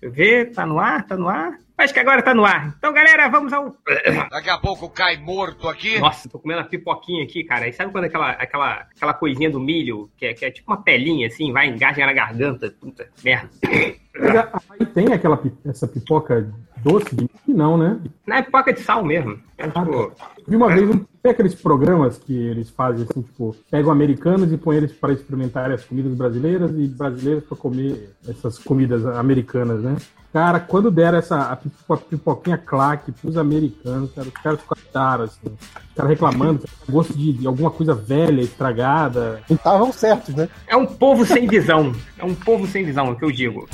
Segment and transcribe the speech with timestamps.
[0.00, 1.58] Deixa eu ver, tá no ar, tá no ar.
[1.76, 2.74] Acho que agora tá no ar.
[2.78, 3.74] Então, galera, vamos ao.
[4.30, 5.98] Daqui a pouco cai morto aqui.
[5.98, 7.68] Nossa, tô comendo uma pipoquinha aqui, cara.
[7.68, 10.82] E sabe quando aquela, aquela, aquela coisinha do milho, que é, que é tipo uma
[10.82, 12.70] pelinha assim, vai, engasga na garganta?
[12.78, 13.48] Puta merda.
[14.78, 16.50] Aí tem aquela essa pipoca
[16.82, 17.98] doce de não, né?
[18.26, 19.38] Não é pipoca de sal mesmo.
[19.58, 20.12] É, ah, tipo...
[20.46, 24.56] Vi uma vez um, tem aqueles programas que eles fazem assim, tipo, pegam americanos e
[24.56, 29.96] põem eles para experimentar as comidas brasileiras e brasileiros para comer essas comidas americanas, né?
[30.32, 35.94] Cara, quando deram essa a pipoquinha claque pros americanos, cara, os caras ficaram assim, os
[35.96, 39.42] caras reclamando, gosto de, de, alguma coisa velha, estragada.
[39.50, 40.48] E estavam certos, né?
[40.68, 41.92] É um povo sem visão.
[42.16, 43.68] É um povo sem visão, é o que eu digo.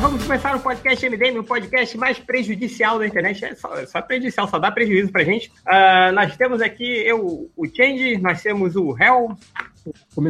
[0.00, 3.44] Vamos começar o podcast MDM, o podcast mais prejudicial da internet.
[3.44, 5.52] É só, só prejudicial, só dá prejuízo pra gente.
[5.66, 9.36] Uh, nós temos aqui eu, o Change, nós temos o Hell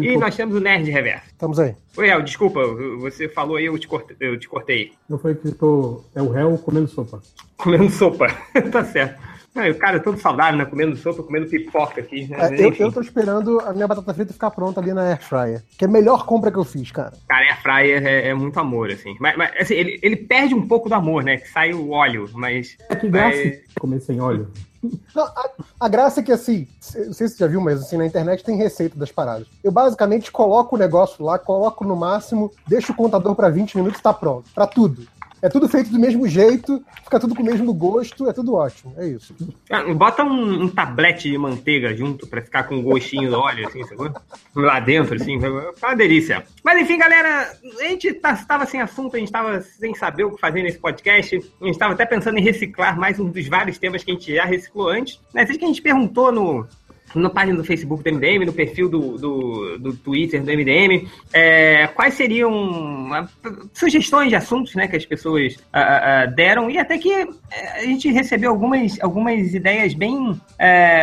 [0.03, 1.27] e nós temos o Nerd Reverso.
[1.29, 1.77] Estamos aí.
[1.97, 2.61] Oi, Hel, desculpa,
[2.99, 4.17] você falou aí, eu te cortei.
[4.19, 4.93] Eu te cortei.
[5.09, 6.05] Não foi que tô...
[6.17, 7.23] é o Hell comendo sopa.
[7.57, 8.27] Comendo sopa,
[8.73, 9.30] tá certo.
[9.55, 10.65] O cara é todo saudável, né?
[10.65, 12.29] Comendo sopa, comendo pipoca aqui.
[12.29, 12.37] Né?
[12.41, 15.63] É, eu, eu tô esperando a minha batata frita ficar pronta ali na Air Fryer.
[15.77, 17.13] Que é a melhor compra que eu fiz, cara.
[17.29, 19.17] Cara, Air Fryer é, é muito amor, assim.
[19.19, 21.37] Mas, mas assim, ele, ele perde um pouco do amor, né?
[21.37, 22.77] Que sai o óleo, mas.
[22.89, 23.61] É que graça mas...
[23.79, 24.49] comer sem óleo.
[25.15, 26.67] Não, a, a, graça é que, assim,
[27.07, 29.47] não sei se você já viu, mas assim, na internet tem receita das paradas.
[29.63, 34.01] Eu basicamente coloco o negócio lá, coloco no máximo, deixo o contador para 20 minutos
[34.01, 34.49] e tá pronto.
[34.55, 35.07] Pra tudo.
[35.43, 38.95] É tudo feito do mesmo jeito, fica tudo com o mesmo gosto, é tudo ótimo.
[38.99, 39.35] É isso.
[39.71, 43.67] Ah, bota um, um, tablete de manteiga junto pra ficar com um gostinho do óleo,
[43.67, 44.13] assim, sabe?
[44.55, 46.45] Lá dentro, assim, fica uma delícia.
[46.63, 50.33] Mas enfim, galera, a gente estava tá, sem assunto, a gente estava sem saber o
[50.33, 51.37] que fazer nesse podcast.
[51.37, 54.35] A gente estava até pensando em reciclar mais um dos vários temas que a gente
[54.35, 55.21] já reciclou antes.
[55.33, 56.67] Desde que a gente perguntou no,
[57.15, 61.87] na página do Facebook do MDM, no perfil do, do, do Twitter do MDM, é,
[61.89, 63.29] quais seriam uh,
[63.73, 68.11] sugestões de assuntos né, que as pessoas uh, uh, deram e até que a gente
[68.11, 70.41] recebeu algumas, algumas ideias bem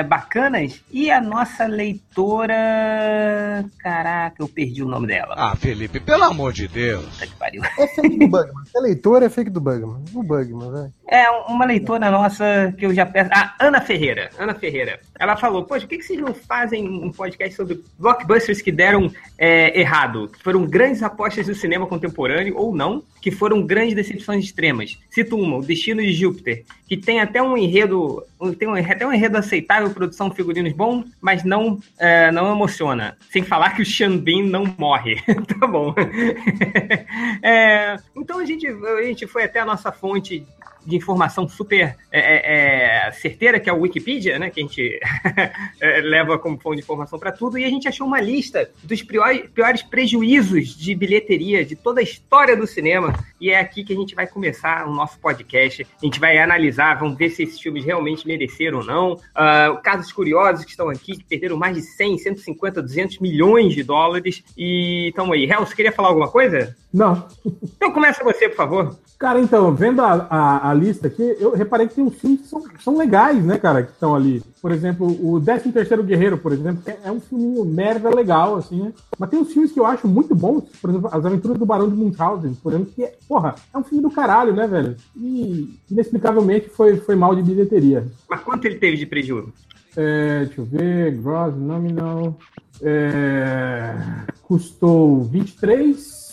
[0.07, 3.65] bacanas e a nossa leitora...
[3.79, 5.35] Caraca, eu perdi o nome dela.
[5.37, 7.19] Ah, Felipe, pelo amor de Deus.
[7.19, 7.61] que pariu.
[7.77, 8.63] É fake do Bugman.
[8.75, 10.03] É leitora, é fake do Bugman.
[10.13, 10.93] O Bugman, velho.
[11.09, 13.29] É, uma leitora nossa que eu já peço...
[13.33, 14.29] Ah, Ana Ferreira.
[14.37, 14.99] Ana Ferreira.
[15.19, 18.71] Ela falou, poxa, o que que, que vocês não fazem um podcast sobre blockbusters que
[18.71, 20.29] deram é, errado?
[20.29, 24.97] Que foram grandes apostas do cinema contemporâneo ou não, que foram grandes decepções extremas.
[25.09, 28.23] Cito uma, O Destino de Júpiter, que tem até um enredo,
[28.57, 33.17] tem um, até um enredo aceitável, produção figurinos bom, mas não, é, não emociona.
[33.31, 35.21] Sem falar que o Sean Bean não morre.
[35.59, 35.93] tá bom.
[37.41, 40.45] é, então a gente, a gente foi até a nossa fonte
[40.87, 44.49] de informação super é, é, é, certeira, que é o Wikipedia, né?
[44.49, 44.99] Que a gente
[45.81, 49.01] é, leva como fonte de informação para tudo, e a gente achou uma lista dos
[49.01, 53.13] piores, piores prejuízos de bilheteria de toda a história do cinema.
[53.39, 55.85] E é aqui que a gente vai começar o nosso podcast.
[56.01, 59.13] A gente vai analisar, vamos ver se esses filmes realmente mereceram ou não.
[59.13, 63.83] Uh, casos curiosos que estão aqui, que perderam mais de 100, 150, 200 milhões de
[63.83, 64.41] dólares.
[64.57, 65.43] E estamos aí.
[65.49, 66.73] Hel, você queria falar alguma coisa?
[66.93, 67.27] Não.
[67.75, 68.97] Então começa você, por favor.
[69.17, 72.47] Cara, então, vendo a, a, a, lista aqui, eu reparei que tem uns filmes que
[72.47, 74.43] são, são legais, né, cara, que estão ali.
[74.61, 78.93] Por exemplo, o 13 Terceiro Guerreiro, por exemplo, é, um filminho merda legal, assim, né?
[79.17, 81.89] Mas tem uns filmes que eu acho muito bons, por exemplo, As Aventuras do Barão
[81.89, 84.95] de Munchausen, por exemplo, que, é, porra, é um filme do caralho, né, velho?
[85.15, 88.05] E, inexplicavelmente, foi, foi mal de bilheteria.
[88.29, 89.51] Mas quanto ele teve de prejuízo?
[89.95, 92.37] É, deixa eu ver, gross nominal,
[92.83, 93.95] é,
[94.43, 96.26] custou 23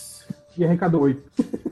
[0.57, 1.23] e arrecadou 8.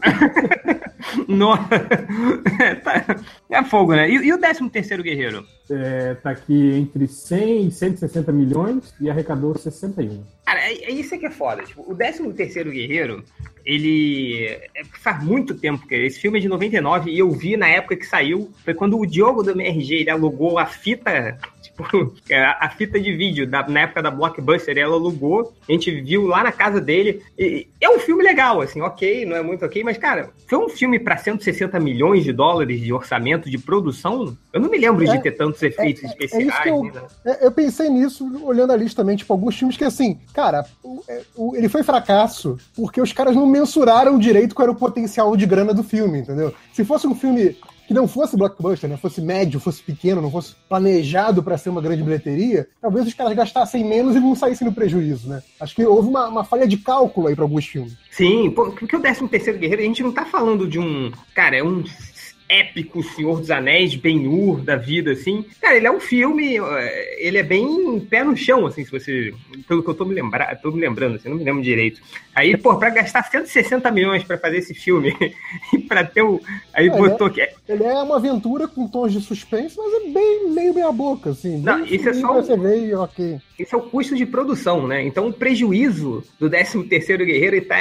[1.28, 1.68] Nossa.
[2.82, 3.16] tá,
[3.50, 4.08] é fogo, né?
[4.08, 5.46] E, e o 13 terceiro guerreiro?
[5.70, 10.22] É, tá aqui entre 100 e 160 milhões e arrecadou 61.
[10.44, 11.62] Cara, é, é isso que é foda.
[11.62, 13.24] Tipo, o 13 terceiro guerreiro,
[13.64, 17.68] ele é, faz muito tempo que esse filme é de 99 e eu vi na
[17.68, 21.38] época que saiu, foi quando o Diogo do MRG ele alugou a fita
[21.82, 22.14] tipo,
[22.60, 26.42] a, fita de vídeo da, na época da Blockbuster, ela alugou, a gente viu lá
[26.42, 27.22] na casa dele.
[27.38, 30.68] E, é um filme legal, assim, ok, não é muito ok, mas, cara, foi um
[30.68, 34.36] filme para 160 milhões de dólares de orçamento de produção.
[34.52, 36.66] Eu não me lembro é, de ter tantos efeitos é, especiais.
[36.66, 37.02] É eu, né?
[37.24, 41.02] É, eu, pensei nisso olhando a lista também, tipo, alguns filmes que, assim, cara, o,
[41.08, 45.36] é, o, ele foi fracasso porque os caras não mensuraram direito qual era o potencial
[45.36, 46.54] de grana do filme, entendeu?
[46.72, 47.56] Se fosse um filme
[47.92, 51.82] que não fosse blockbuster, né, fosse médio, fosse pequeno, não fosse planejado para ser uma
[51.82, 55.42] grande bilheteria, talvez os caras gastassem menos e não saíssem no prejuízo, né?
[55.60, 57.96] Acho que houve uma, uma falha de cálculo aí para alguns filmes.
[58.10, 61.12] Sim, porque o 13 terceiro Guerreiro, a gente não tá falando de um...
[61.34, 61.84] Cara, é um
[62.52, 65.44] épico Senhor dos Anéis, Ben-Hur da vida, assim.
[65.60, 69.32] Cara, ele é um filme, eh, ele é bem pé no chão, assim, se você.
[69.66, 72.02] Pelo que eu tô me, lembra, tô me lembrando, assim, não me lembro direito.
[72.34, 75.16] Aí, pô, pra gastar 160 milhões pra fazer esse filme,
[75.72, 76.40] e pra ter o.
[76.74, 77.40] Aí É, botou que.
[77.40, 81.30] é, ele é uma aventura com tons de suspense, mas é bem meio meia boca,
[81.30, 81.58] assim.
[81.62, 83.38] Não, bem isso é só Você ver, e ok.
[83.58, 85.02] Esse é o custo de produção, né?
[85.04, 87.76] Então o prejuízo do 13 terceiro guerreiro está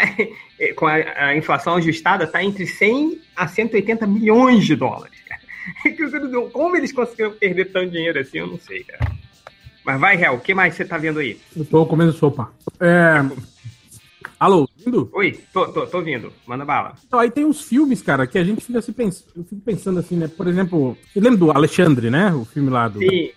[0.76, 5.22] com a, a inflação ajustada está entre 100 a 180 milhões de dólares.
[6.52, 9.12] Como eles conseguiram perder tanto dinheiro assim, eu não sei, cara.
[9.84, 11.40] Mas vai, Real, o que mais você tá vendo aí?
[11.56, 12.52] Eu tô comendo sopa.
[12.80, 13.24] É...
[14.40, 15.10] Alô, ouvindo?
[15.14, 16.34] Oi, tô, tô, tô vindo.
[16.48, 16.96] Manda bala.
[17.06, 19.26] Então, aí tem uns filmes, cara, que a gente fica se pens...
[19.36, 20.28] eu fico pensando assim, né?
[20.28, 22.34] Por exemplo, você lembra do Alexandre, né?
[22.34, 23.00] O filme lá do.
[23.00, 23.32] Sim.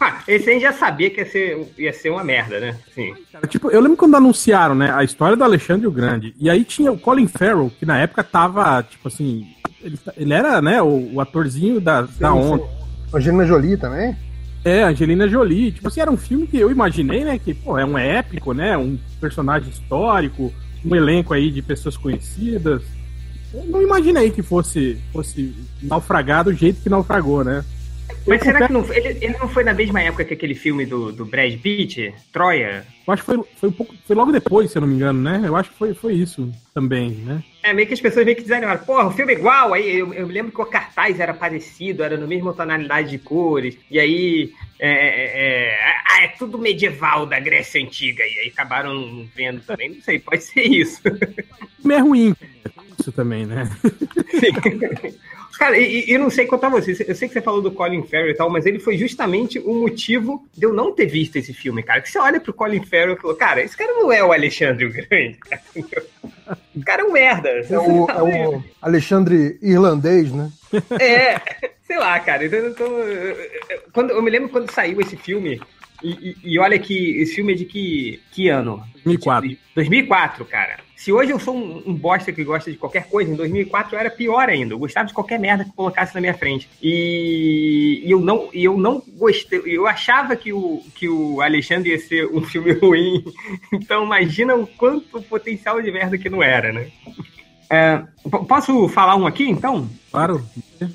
[0.00, 2.76] Ah, esse aí já sabia que ia ser, ia ser uma merda, né?
[2.94, 3.14] Sim.
[3.48, 6.34] Tipo, eu lembro quando anunciaram, né, a história do Alexandre o Grande.
[6.38, 9.46] E aí tinha o Colin Farrell, que na época tava, tipo assim,
[9.82, 12.62] ele, ele era, né, o, o atorzinho da, da Sim, onda.
[12.62, 13.16] sim.
[13.16, 14.16] Angelina Jolie também?
[14.64, 15.72] É, Angelina Jolie.
[15.72, 18.76] Tipo assim, era um filme que eu imaginei, né, que, pô, é um épico, né,
[18.76, 20.52] um personagem histórico,
[20.84, 22.82] um elenco aí de pessoas conhecidas.
[23.52, 27.64] Eu não imaginei que fosse, fosse naufragar do jeito que naufragou, né?
[28.26, 31.12] Mas será que não, ele, ele não foi na mesma época que aquele filme do,
[31.12, 32.86] do Brad Pitt, Troia?
[33.06, 35.20] Eu acho que foi, foi, um pouco, foi logo depois, se eu não me engano,
[35.20, 35.42] né?
[35.44, 37.42] Eu acho que foi, foi isso também, né?
[37.62, 38.82] É, meio que as pessoas meio que desanimaram.
[38.82, 39.74] Porra, o filme é igual.
[39.74, 43.18] Aí eu, eu me lembro que o cartaz era parecido, era na mesma tonalidade de
[43.18, 43.76] cores.
[43.90, 44.52] E aí.
[44.78, 48.22] É, é, é, ah, é tudo medieval da Grécia Antiga.
[48.22, 49.90] E aí acabaram vendo também.
[49.90, 51.00] Não sei, pode ser isso.
[51.06, 52.36] O filme é ruim.
[52.98, 53.70] Isso também, né?
[54.30, 55.14] Sim.
[55.58, 57.04] Cara, e, e eu não sei contar você.
[57.06, 59.74] Eu sei que você falou do Colin Farrell e tal, mas ele foi justamente o
[59.74, 62.00] motivo de eu não ter visto esse filme, cara.
[62.00, 64.84] Que você olha pro Colin Farrell e falou, cara, esse cara não é o Alexandre
[64.84, 65.38] o Grande.
[65.38, 65.62] Cara.
[66.76, 67.48] O cara é um merda.
[67.48, 70.52] É o, é o Alexandre irlandês, né?
[71.00, 71.40] É,
[71.86, 72.44] sei lá, cara.
[72.44, 72.86] Então,
[73.92, 75.60] quando, eu me lembro quando saiu esse filme.
[76.04, 78.84] E, e- e olha que esse filme é de que, que ano?
[79.04, 79.56] 2004.
[79.74, 80.76] 2004, cara.
[80.94, 84.00] Se hoje eu sou um, um bosta que gosta de qualquer coisa, em 2004 eu
[84.00, 84.74] era pior ainda.
[84.74, 86.68] Eu gostava de qualquer merda que colocasse na minha frente.
[86.82, 89.62] E, e eu não, e eu não gostei.
[89.64, 93.24] Eu achava que o, que o Alexandre ia ser um filme ruim.
[93.72, 96.90] Então imagina o quanto potencial de merda que não era, né?
[97.70, 98.02] É,
[98.46, 99.88] posso falar um aqui, então?
[100.10, 100.44] Claro.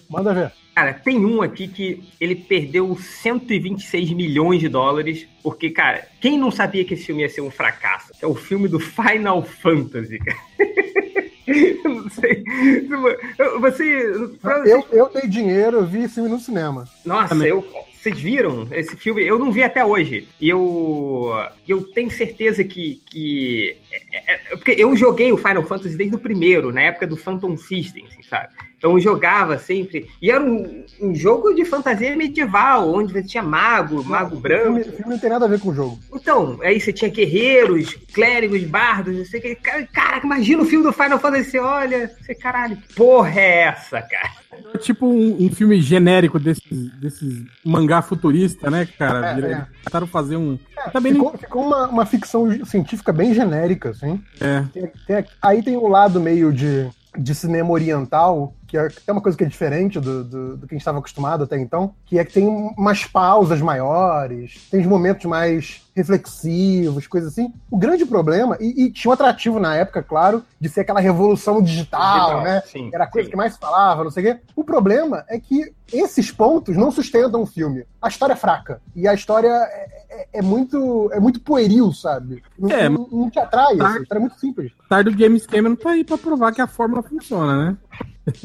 [0.09, 0.51] Manda ver.
[0.79, 6.49] Cara, tem um aqui que ele perdeu 126 milhões de dólares, porque, cara, quem não
[6.49, 8.13] sabia que esse filme ia ser um fracasso?
[8.21, 10.37] É o filme do Final Fantasy, cara.
[11.45, 12.43] Eu não sei.
[13.59, 13.83] Você.
[14.67, 16.87] Eu, eu dei dinheiro, eu vi esse filme no cinema.
[17.03, 17.47] Nossa, Também.
[17.49, 17.65] eu,
[18.01, 19.25] vocês viram esse filme?
[19.25, 20.27] Eu não vi até hoje.
[20.39, 21.31] E eu,
[21.67, 23.01] eu tenho certeza que.
[23.05, 23.75] que
[24.11, 27.57] é- é- porque eu joguei o Final Fantasy desde o primeiro, na época do Phantom
[27.57, 28.47] System, assim, sabe?
[28.77, 30.07] Então eu jogava sempre.
[30.21, 34.63] E era um, um jogo de fantasia medieval, onde você tinha mago, mago O branco.
[34.63, 35.99] filme, o filme não tem nada a ver com o jogo.
[36.15, 39.55] Então, aí você tinha guerreiros, clérigos, bardos, não sei o que.
[39.55, 44.01] Cara, Caraca, imagina o filme do Final Fantasy, você olha, você, caralho, porra é essa,
[44.01, 44.31] cara?
[44.73, 49.39] É tipo um, um filme genérico desses, desses mangá futurista, né, cara?
[49.39, 49.65] É, é.
[49.83, 50.57] tentaram fazer um.
[50.91, 51.25] Também não.
[51.25, 54.21] Ficou, ficou uma, uma ficção científica bem genérica, assim.
[54.39, 54.63] É.
[54.73, 59.37] Tem- tem- aí tem o lado meio de, de cinema oriental, que é uma coisa
[59.37, 62.23] que é diferente do, do, do que a gente estava acostumado até então, que é
[62.23, 67.53] que tem umas pausas maiores, tem uns momentos mais reflexivos, coisas assim.
[67.69, 71.61] O grande problema, e, e tinha um atrativo na época, claro, de ser aquela revolução
[71.61, 72.61] digital, Digital, né?
[72.65, 73.31] sim, Era a coisa sim.
[73.31, 74.41] que mais se falava, não sei o quê.
[74.55, 77.83] O problema é que esses pontos não sustentam o filme.
[78.01, 78.81] A história é fraca.
[78.95, 82.41] E a história é, é- é muito, é muito pueril, sabe?
[82.57, 83.97] Não, É, não, não te atrai, assim.
[83.97, 84.71] a história é muito simples.
[84.89, 87.77] Tarde o James Cameron tá aí pra provar que a fórmula funciona, né?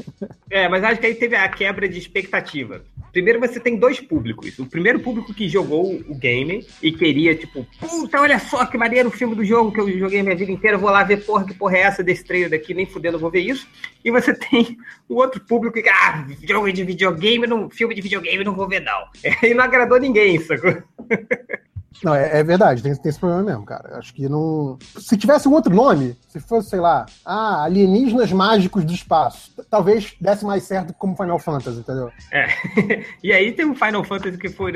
[0.50, 2.82] É, mas acho que aí teve a quebra de expectativa.
[3.14, 4.58] Primeiro você tem dois públicos.
[4.58, 9.08] O primeiro público que jogou o game e queria, tipo, puta, olha só que maneiro
[9.08, 11.54] o filme do jogo que eu joguei minha vida inteira, vou lá ver porra, que
[11.54, 13.68] porra é essa desse trailer daqui, nem fudendo vou ver isso.
[14.04, 14.76] E você tem
[15.08, 18.80] o outro público que, ah, jogo de videogame, não, filme de videogame não vou ver
[18.80, 19.04] não.
[19.48, 20.82] E não agradou ninguém, sacou?
[22.02, 23.98] Não, é, é verdade, tem, tem esse problema mesmo, cara.
[23.98, 24.78] Acho que não.
[24.98, 30.14] Se tivesse um outro nome, se fosse, sei lá, ah, alienígenas mágicos do espaço, talvez
[30.20, 32.10] desse mais certo como Final Fantasy, entendeu?
[32.32, 32.48] É.
[33.22, 34.72] E aí tem o Final Fantasy que foi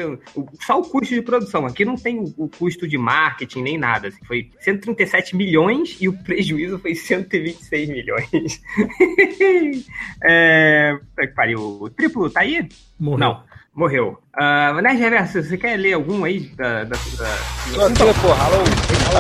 [0.64, 1.66] só o custo de produção.
[1.66, 4.08] Aqui não tem o, o custo de marketing nem nada.
[4.08, 4.24] assim.
[4.24, 8.62] Foi 137 milhões e o prejuízo foi 126 milhões.
[10.24, 10.98] é...
[11.18, 11.78] que pariu.
[11.80, 12.68] O triplo tá aí?
[12.98, 13.18] Morreu.
[13.18, 13.42] Não,
[13.78, 14.18] morreu.
[14.36, 16.84] Uh, Nerd Reverso, você quer ler algum aí da.
[16.84, 18.44] da, da- Tô aqui, porra.
[18.44, 18.64] Alô.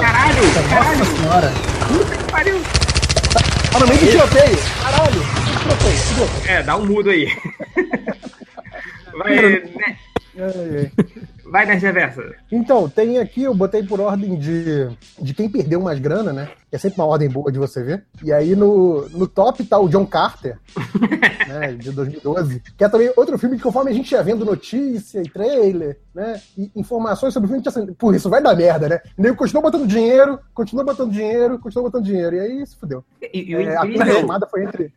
[0.00, 0.42] Caralho!
[0.68, 0.98] Caralho!
[0.98, 1.52] Nossa senhora!
[1.88, 2.60] Puta que pariu!
[3.72, 4.58] Tá no meio do tiroteio.
[4.82, 5.20] Caralho,
[5.60, 6.30] tiroteio.
[6.48, 7.28] É, dá um mudo aí.
[9.18, 10.90] Vai, né?
[11.52, 11.66] Ai, ai.
[11.66, 12.36] Vai nas reversas.
[12.50, 14.88] Então, tem aqui, eu botei por ordem de,
[15.20, 16.48] de quem perdeu mais grana, né?
[16.70, 18.04] É sempre uma ordem boa de você ver.
[18.22, 20.58] E aí no, no top tá o John Carter,
[21.48, 25.20] né, de 2012, que é também outro filme que conforme a gente ia vendo notícia
[25.20, 28.54] e trailer, né, e informações sobre o filme, a gente assim, pô, isso vai dar
[28.54, 29.00] merda, né?
[29.18, 33.02] E continuou botando dinheiro, continuou botando dinheiro, continuou botando dinheiro, e aí se fudeu.
[33.22, 34.92] E, e É, a foi entre...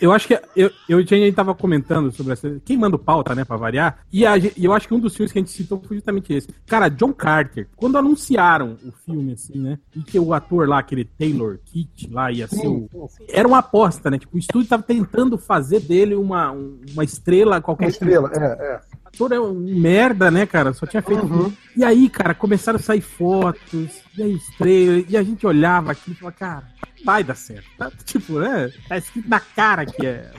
[0.00, 2.60] Eu acho que eu, eu e a gente tava comentando sobre essa.
[2.64, 3.98] Quem manda pauta, né, pra variar.
[4.12, 6.48] E, a eu acho que um dos filmes que a gente citou foi justamente esse.
[6.66, 9.78] Cara, John Carter, quando anunciaram o filme, assim, né?
[9.94, 12.88] E que o ator lá, aquele Taylor Kitt lá, ia ser o.
[13.28, 14.18] Era uma aposta, né?
[14.18, 18.38] Tipo, o estúdio tava tentando fazer dele uma, um- uma estrela, qualquer Uma estrela, é,
[18.44, 18.80] é.
[18.92, 20.72] É um merda, né, cara?
[20.72, 21.24] Só tinha feito.
[21.24, 21.52] Uhum.
[21.76, 26.16] E aí, cara, começaram a sair fotos, e aí trailers, e a gente olhava aquilo
[26.16, 26.64] e falava, cara,
[27.04, 27.66] vai dar certo.
[27.78, 28.72] Tá, tipo, né?
[28.88, 30.30] Tá escrito na cara que é.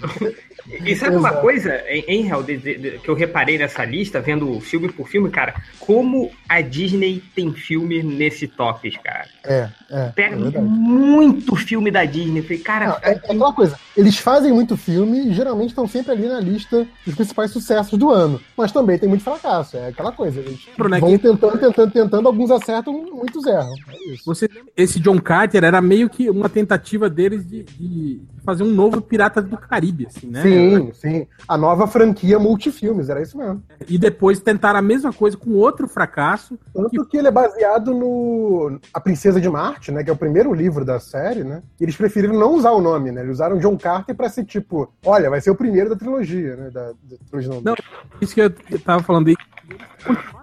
[0.69, 1.41] E sabe uma Exato.
[1.41, 5.55] coisa, Hel, de- de- de- que eu reparei nessa lista, vendo filme por filme, cara?
[5.79, 9.27] Como a Disney tem filme nesse top, cara.
[9.45, 10.09] É, é.
[10.15, 12.41] Pega é muito filme da Disney.
[12.41, 16.11] Falei, cara, Não, é, é aquela coisa, eles fazem muito filme e geralmente estão sempre
[16.11, 18.39] ali na lista dos principais sucessos do ano.
[18.57, 20.39] Mas também tem muito fracasso, é aquela coisa.
[20.41, 23.73] Eles Lembra, né, vão que- tentando, tentando, tentando, alguns acertam, muitos erram.
[23.87, 24.23] É isso.
[24.25, 29.01] Você, esse John Carter era meio que uma tentativa deles de, de fazer um novo
[29.01, 30.41] Piratas do Caribe, assim, né?
[30.41, 30.56] Sim,
[30.93, 31.27] sim.
[31.47, 33.63] A nova franquia multifilmes, era isso mesmo.
[33.87, 36.57] E depois tentaram a mesma coisa com outro fracasso.
[36.73, 40.03] Tanto que ele é baseado no A Princesa de Marte, né?
[40.03, 41.61] Que é o primeiro livro da série, né?
[41.79, 43.21] E eles preferiram não usar o nome, né?
[43.21, 46.69] Eles usaram John Carter pra ser tipo, olha, vai ser o primeiro da trilogia, né?
[46.69, 47.75] Da, da trilogia não, Não.
[48.21, 48.49] Isso que eu
[48.83, 49.35] tava falando aí.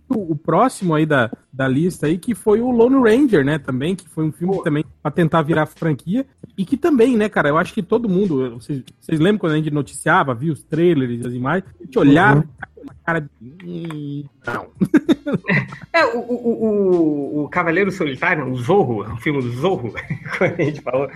[0.08, 4.08] O, próximo aí da, da lista aí, que foi o Lone Ranger, né, também, que
[4.08, 7.72] foi um filme também pra tentar virar franquia, e que também, né, cara, eu acho
[7.72, 11.64] que todo mundo, vocês, vocês lembram quando a gente noticiava, via os trailers, as imagens,
[11.80, 12.68] a gente olhava uma
[13.04, 13.28] cara de...
[13.64, 14.68] "Hum, não.
[15.92, 16.64] É, o, o,
[17.40, 19.92] o, o Cavaleiro Solitário, o Zorro, o filme do Zorro,
[20.38, 21.08] quando a gente falou.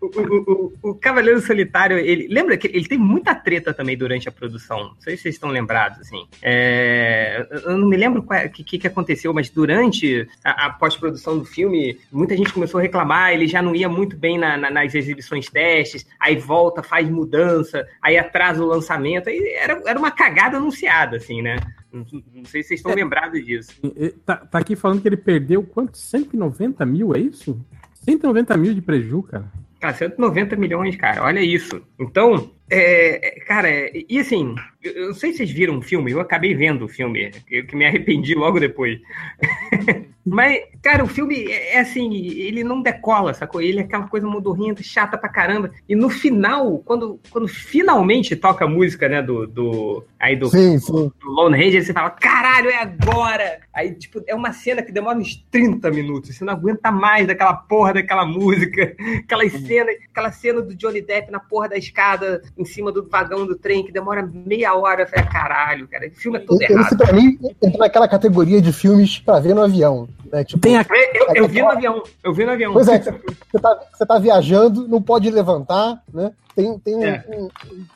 [0.00, 2.28] O, o, o, o Cavaleiro Solitário, ele.
[2.28, 4.78] Lembra que ele tem muita treta também durante a produção.
[4.94, 6.24] Não sei se vocês estão lembrados, assim.
[6.40, 11.36] É, eu não me lembro o que, que, que aconteceu, mas durante a, a pós-produção
[11.38, 14.70] do filme, muita gente começou a reclamar, ele já não ia muito bem na- na-
[14.70, 19.28] nas exibições testes, aí volta, faz mudança, aí atrasa o lançamento.
[19.28, 21.56] Aí era, era uma cagada anunciada, assim, né?
[21.92, 23.72] Não, não sei se vocês estão lembrados disso.
[24.24, 25.96] Tá, tá aqui falando que ele perdeu quanto?
[25.96, 27.58] 190 mil, é isso?
[27.94, 29.50] 190 mil de preju, cara.
[29.80, 31.82] Cara, 190 milhões, cara, olha isso.
[31.98, 36.54] Então, é, cara, e assim, eu, não sei se vocês viram o filme, eu acabei
[36.54, 38.98] vendo o filme, eu que me arrependi logo depois.
[40.24, 43.60] Mas, cara, o filme é é assim, ele não decola, sacou?
[43.60, 45.70] Ele é aquela coisa modorrenta, chata pra caramba.
[45.88, 50.78] E no final, quando, quando finalmente toca a música, né, do, do aí do, Sim,
[50.78, 51.12] sim.
[51.20, 53.60] do Lone Ranger, você fala, caralho, é agora!
[53.72, 57.54] Aí, tipo, é uma cena que demora uns 30 minutos, você não aguenta mais daquela
[57.54, 62.64] porra daquela música, aquelas cenas, aquela cena do Johnny Depp na porra da escada, em
[62.64, 66.38] cima do vagão do trem, que demora meia hora, eu falei, caralho, cara, esse filme
[66.38, 66.96] é todo Esse, errado.
[66.96, 70.08] pra mim, entra naquela categoria de filmes pra ver no avião.
[70.32, 70.44] Né?
[70.44, 70.84] Tipo, Tem a,
[71.14, 72.72] Eu, eu vi no avião, eu vi no avião.
[72.72, 76.32] Pois é, você tá, você tá viajando, não pode levantar, né?
[76.54, 77.24] Tem, tem um, É.
[77.28, 77.50] um- um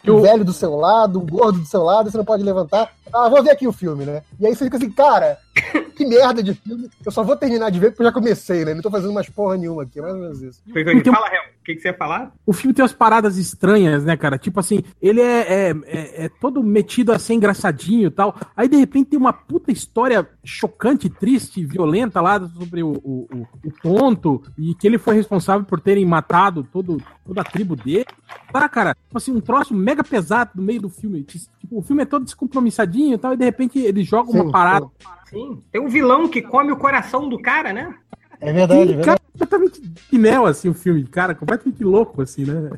[0.05, 2.93] Eu- velho do seu lado, um gordo do seu lado, você não pode levantar.
[3.13, 4.23] Ah, vou ver aqui o filme, né?
[4.39, 5.37] E aí você fica assim, cara,
[5.97, 6.89] que merda de filme.
[7.05, 8.73] Eu só vou terminar de ver porque eu já comecei, né?
[8.73, 10.63] Não tô fazendo mais porra nenhuma aqui, é mais ou menos isso.
[10.73, 10.93] Eu.
[10.97, 12.33] Então- Fala, Réu, o que, que você ia falar?
[12.45, 14.37] O filme tem umas paradas estranhas, né, cara?
[14.37, 18.35] Tipo assim, ele é, é, é- é todo metido a ser engraçadinho e tal.
[18.57, 23.49] Aí, de repente, tem uma puta história chocante, triste, violenta lá sobre o, o, o-
[23.65, 28.07] o tonto e que ele foi responsável por terem matado todo, toda a tribo dele.
[28.53, 31.23] Tá, cara, tipo assim, um troço mega pesado no meio do filme.
[31.23, 34.51] Tipo, o filme é todo descompromissadinho e tal, e de repente ele joga uma Sim,
[34.51, 34.87] parada.
[35.31, 37.95] Sim, tem um vilão que come o coração do cara, né?
[38.41, 39.07] É verdade, é Sim, verdade.
[39.07, 42.71] cara, completamente pinel, assim, o filme, cara, completamente louco, assim, né?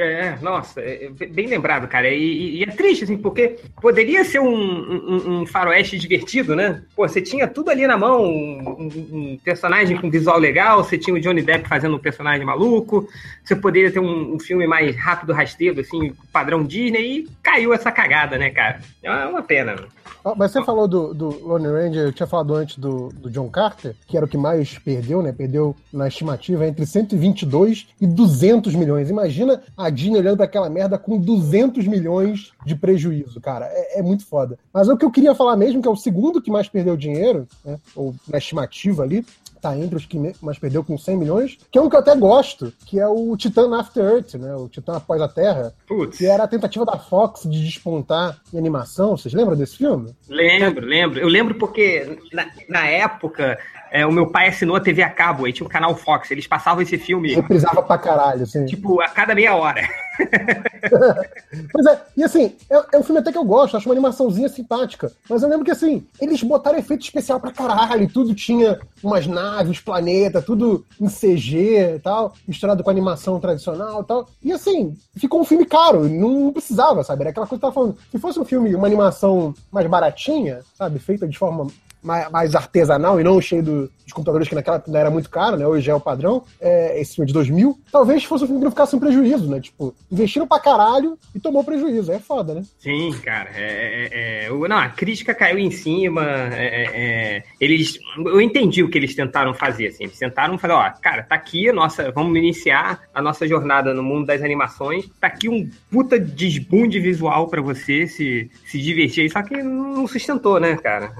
[0.00, 2.08] É, nossa, é, é bem lembrado, cara.
[2.08, 6.82] E, e- é triste, assim, porque poderia ser um, um, um faroeste divertido, né?
[6.94, 11.14] Pô, você tinha tudo ali na mão, um, um- personagem com visual legal, você tinha
[11.14, 13.08] o Johnny Depp fazendo um personagem maluco,
[13.44, 18.36] você poderia ter um, filme mais rápido, rasteiro, assim, padrão Disney, e caiu essa cagada,
[18.38, 18.80] né, cara?
[19.02, 19.76] É uma- uma pena.
[20.24, 23.48] Ah, Mas você falou do, do Lone Ranger, eu tinha falado antes do, do John
[23.48, 25.32] Carter, que era o que mais perdeu, né?
[25.32, 29.08] Perdeu na estimativa entre 122 e 200 milhões.
[29.10, 33.66] Imagina a Disney olhando pra aquela merda com 200 milhões de prejuízo, cara.
[33.70, 34.58] É, é muito foda.
[34.72, 37.46] Mas o que eu queria falar mesmo, que é o segundo que mais perdeu dinheiro,
[37.64, 37.78] né?
[37.94, 39.24] Ou na estimativa ali,
[39.60, 42.14] tá entre os que mais perdeu com 100 milhões, que é um que eu até
[42.14, 44.54] gosto, que é o Titan After Earth, né?
[44.54, 45.74] O Titã Após a Terra.
[45.86, 46.18] Putz.
[46.18, 49.16] Que era a tentativa da Fox de despontar em animação.
[49.16, 50.14] Vocês lembram desse filme?
[50.28, 51.18] Lembro, lembro.
[51.18, 53.58] Eu lembro porque na, na época
[53.90, 56.46] é, o meu pai assinou a TV a cabo, aí tinha um canal Fox, eles
[56.46, 57.34] passavam esse filme.
[57.34, 58.64] Reprisava pra caralho, assim.
[58.66, 59.82] Tipo, a cada meia hora.
[61.72, 64.48] pois é, e assim, é, é, um filme até que eu gosto, acho uma animaçãozinha
[64.48, 65.12] simpática.
[65.28, 69.80] Mas eu lembro que assim, eles botaram efeito especial pra caralho, tudo tinha umas naves,
[69.80, 74.28] planeta, tudo em CG e tal, misturado com animação tradicional e tal.
[74.42, 77.22] E assim, ficou um filme caro, não precisava, sabe?
[77.22, 77.98] Era aquela coisa que eu tava falando.
[78.10, 81.66] Se fosse um filme, uma animação mais baratinha, sabe, feita de forma
[82.06, 85.66] mais artesanal e não cheio do, de computadores que naquela época era muito caro, né?
[85.66, 86.44] Hoje é o padrão.
[86.60, 87.78] É, esse filme de 2000.
[87.90, 89.60] Talvez fosse um filme que não ficasse um prejuízo, né?
[89.60, 92.12] Tipo, investiram pra caralho e tomou prejuízo.
[92.12, 92.62] É foda, né?
[92.78, 93.50] Sim, cara.
[93.54, 96.22] É, é, é não, a crítica caiu em cima.
[96.52, 100.04] É, é, eles, eu entendi o que eles tentaram fazer, assim.
[100.04, 104.26] Eles tentaram fazer, ó, cara, tá aqui nossa, vamos iniciar a nossa jornada no mundo
[104.26, 105.06] das animações.
[105.20, 109.30] Tá aqui um puta desbunde visual para você se, se divertir.
[109.30, 111.12] Só que não sustentou, né, cara?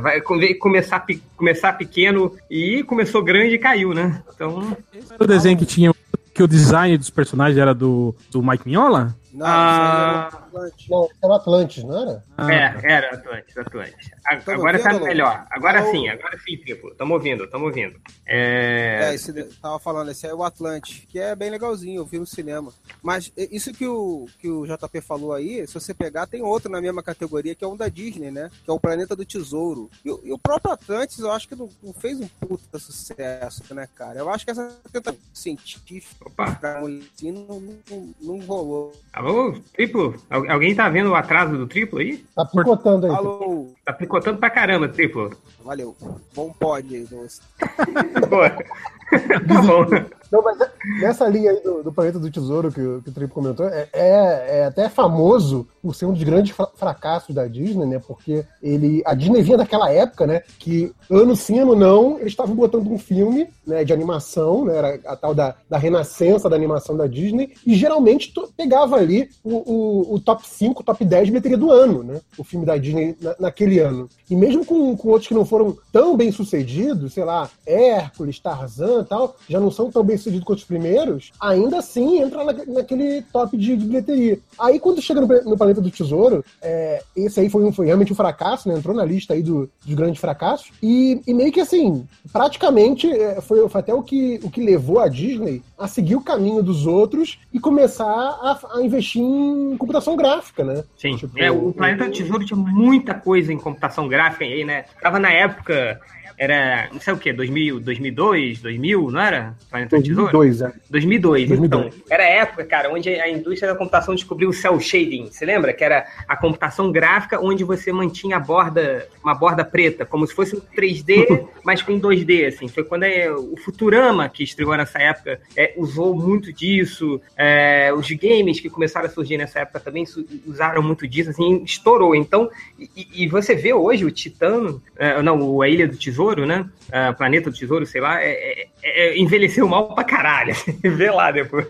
[0.00, 0.20] vai
[0.58, 1.04] começar,
[1.36, 4.22] começar pequeno e começou grande e caiu, né?
[4.34, 4.76] Então.
[5.18, 5.92] O desenho que tinha
[6.32, 9.14] que o design dos personagens era do, do Mike Mignola?
[9.32, 10.48] Não, ah...
[10.88, 12.24] não, era Atlantis, não era?
[12.36, 14.10] Ah, é, era Atlantis, Atlantis.
[14.46, 15.46] Agora tá melhor.
[15.50, 16.94] Agora sim, agora sim, Pipo.
[16.94, 18.00] Tamo ouvindo, tamo ouvindo.
[18.26, 19.10] É...
[19.10, 22.26] é, esse, tava falando, esse é o Atlantis, que é bem legalzinho, eu vi no
[22.26, 22.72] cinema.
[23.02, 26.80] Mas isso que o, que o JP falou aí, se você pegar, tem outro na
[26.80, 28.50] mesma categoria, que é um da Disney, né?
[28.64, 29.90] Que é o Planeta do Tesouro.
[30.04, 33.88] E, e o próprio Atlantis, eu acho que não, não, fez um puta sucesso, né,
[33.94, 34.18] cara?
[34.18, 36.44] Eu acho que essa tentativa científica Opa.
[36.44, 38.92] assim, não, não, não rolou.
[39.20, 40.14] Alô, triplo?
[40.30, 42.24] Alguém tá vendo o atraso do triplo aí?
[42.34, 43.12] Tá picotando aí.
[43.12, 43.70] Alô.
[43.84, 45.36] Tá picotando pra caramba, triplo.
[45.62, 45.94] Valeu.
[46.34, 47.42] Bom pod aí, doce.
[48.30, 48.48] Boa.
[49.46, 49.84] tá bom.
[50.30, 50.58] Não, mas
[51.00, 54.60] nessa linha aí do, do Planeta do Tesouro que, que o Trip comentou, é, é,
[54.60, 57.98] é, até famoso por ser um dos grandes fracassos da Disney, né?
[57.98, 60.42] Porque ele, a Disney vinha daquela época, né?
[60.58, 64.76] Que ano sim, ano não, eles estavam botando um filme né, de animação, né?
[64.76, 69.56] Era a tal da, da renascença da animação da Disney, e geralmente pegava ali o,
[69.56, 72.20] o, o top 5, top 10 de bilheteria do ano, né?
[72.38, 74.08] O filme da Disney na, naquele ano.
[74.28, 79.02] E mesmo com, com outros que não foram tão bem sucedidos, sei lá, Hércules, Tarzan
[79.02, 82.52] e tal, já não são tão bem sucedidos quanto os primeiros, ainda assim entra na,
[82.52, 84.38] naquele top de, de, bilheteria.
[84.58, 88.12] Aí quando chega no, no Planeta do Tesouro, é, esse aí foi, um, foi realmente
[88.12, 88.76] um fracasso, né?
[88.76, 90.70] Entrou na lista aí do, dos grandes fracassos.
[90.82, 95.00] E, e meio que assim, praticamente é, foi, foi, até o que, o que levou
[95.00, 100.16] a Disney a seguir o caminho dos outros e começar a, a investir em computação
[100.16, 100.84] gráfica, né?
[100.96, 101.16] Sim.
[101.16, 104.84] Tipo, é, o Planeta do Tesouro tinha muita coisa em computação gráfica aí, né?
[105.00, 106.00] Tava na época
[106.36, 109.54] era, não sei o que, 2000, 2002, 2000, não era?
[109.68, 110.72] Planeta 2002, é.
[110.88, 112.04] 2002, 2002, então.
[112.10, 115.72] Era a época, cara, onde a indústria da computação descobriu o cel shading, você lembra?
[115.72, 120.34] Que era a computação gráfica onde você mantinha a borda, uma borda preta, como se
[120.34, 122.68] fosse um 3D, mas com 2D, assim.
[122.68, 127.20] Foi quando é, o Futurama, que estreou nessa época, é, usou muito disso.
[127.36, 130.04] É, os games que começaram a surgir nessa época também
[130.46, 132.14] usaram muito disso, assim, estourou.
[132.14, 136.44] Então, e, e você vê hoje o Titã, é, não, a Ilha do Tesouro, Tesouro,
[136.44, 136.68] né?
[136.88, 140.54] Uh, Planeta do Tesouro, sei lá, é, é, é, envelheceu mal pra caralho.
[140.84, 141.66] Vê lá depois.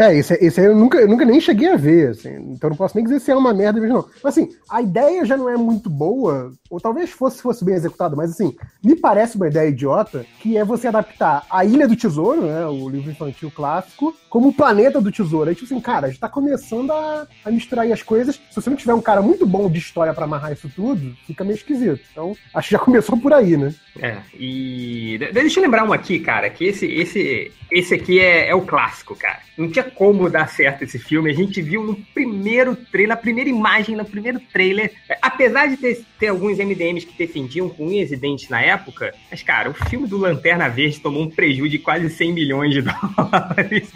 [0.00, 2.76] É, esse, esse aí eu nunca, eu nunca nem cheguei a ver, assim, então não
[2.76, 4.08] posso nem dizer se é uma merda mesmo, não.
[4.24, 8.16] Mas assim, a ideia já não é muito boa, ou talvez fosse, fosse bem executado,
[8.16, 12.40] mas assim, me parece uma ideia idiota, que é você adaptar a Ilha do Tesouro,
[12.40, 15.50] né, o livro infantil clássico, como o Planeta do Tesouro.
[15.50, 18.36] Aí, tipo assim, cara, a gente tá começando a, a misturar aí as coisas.
[18.36, 21.44] Se você não tiver um cara muito bom de história para amarrar isso tudo, fica
[21.44, 22.00] meio esquisito.
[22.10, 23.74] Então, acho que já começou por aí, né?
[24.00, 28.54] É, e deixa eu lembrar um aqui, cara, que esse, esse, esse aqui é, é
[28.54, 29.40] o clássico, cara.
[29.58, 31.30] Não tinha como dar certo esse filme.
[31.30, 34.92] A gente viu no primeiro trailer, na primeira imagem, no primeiro trailer.
[35.20, 39.42] Apesar de ter, ter alguns MDMs que defendiam com unhas e dentes na época, mas,
[39.42, 43.92] cara, o filme do Lanterna Verde tomou um prejuízo de quase 100 milhões de dólares.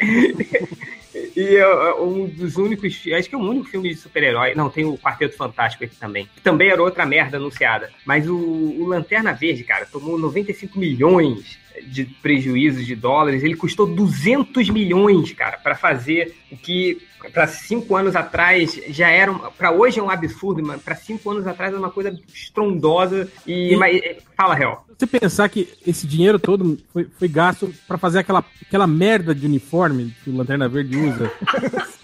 [1.37, 4.55] E é um dos únicos, acho que é o único filme de super-herói.
[4.55, 6.29] Não, tem o Quarteto Fantástico aqui também.
[6.35, 7.91] Que também era outra merda anunciada.
[8.05, 13.43] Mas o, o Lanterna Verde, cara, tomou 95 milhões de prejuízos de dólares.
[13.43, 19.33] Ele custou 200 milhões, cara, para fazer o que para cinco anos atrás já era,
[19.33, 23.73] para hoje é um absurdo, mas para cinco anos atrás era uma coisa estrondosa e,
[23.73, 23.77] e...
[23.77, 24.01] Mas,
[24.37, 24.85] fala real.
[24.97, 29.47] Você pensar que esse dinheiro todo foi, foi gasto para fazer aquela, aquela merda de
[29.47, 31.33] uniforme que o Lanterna Verde usa.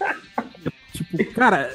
[0.91, 1.73] tipo, cara,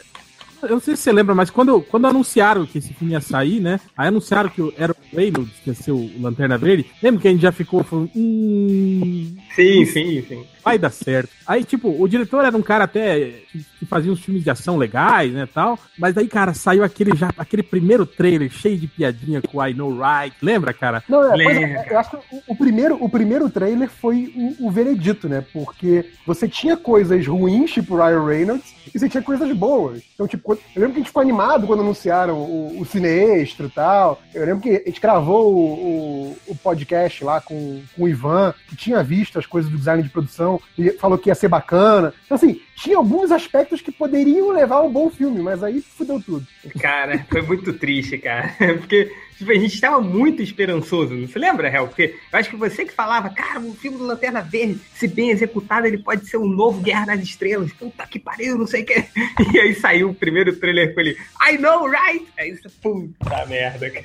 [0.63, 3.61] Eu não sei se você lembra, mas quando, quando anunciaram que esse filme ia sair,
[3.61, 3.81] né?
[3.97, 6.87] Aí anunciaram que era o Reynolds, que ia ser o Lanterna Verde.
[7.03, 8.11] Lembra que a gente já ficou falando.
[8.17, 10.47] Hum, Sim, sim, sim.
[10.63, 11.31] vai dar certo.
[11.47, 15.33] Aí, tipo, o diretor era um cara até que, fazia uns filmes de ação legais,
[15.33, 15.79] né, tal.
[15.99, 19.97] Mas daí, cara, saiu aquele já aquele primeiro trailer cheio de piadinha com I Know
[19.97, 20.37] Right.
[20.43, 21.03] Lembra, cara?
[21.09, 21.81] Não, é, pois Lembra.
[21.81, 25.45] é, eu acho que o, o primeiro, o primeiro trailer foi o, o veredito, né?
[25.53, 30.03] Porque você tinha coisas ruins, tipo Ryan Reynolds, e você tinha coisas boas.
[30.15, 33.71] Então, tipo, eu lembro que a gente ficou animado quando anunciaram o, o Cineextra e
[33.71, 34.21] tal.
[34.35, 38.53] Eu lembro que a gente gravou o, o, o podcast lá com, com o Ivan,
[38.69, 42.13] que tinha visto as coisas do design de produção, e falou que ia ser bacana.
[42.25, 46.21] Então, assim, tinha alguns aspectos que poderiam levar a um bom filme, mas aí fudeu
[46.21, 46.47] tudo.
[46.79, 48.55] Cara, foi muito triste, cara.
[48.79, 51.89] Porque tipo, a gente tava muito esperançoso, não se lembra, Hel?
[51.89, 55.31] Porque eu acho que você que falava, cara, o filme do Lanterna Verde, se bem
[55.31, 57.73] executado, ele pode ser um novo Guerra nas Estrelas.
[57.73, 59.05] Puta que pariu, não sei o que.
[59.55, 61.17] E aí saiu o primeiro trailer com ele,
[61.49, 62.27] I know, right?
[62.39, 64.05] Aí você, puta merda, cara.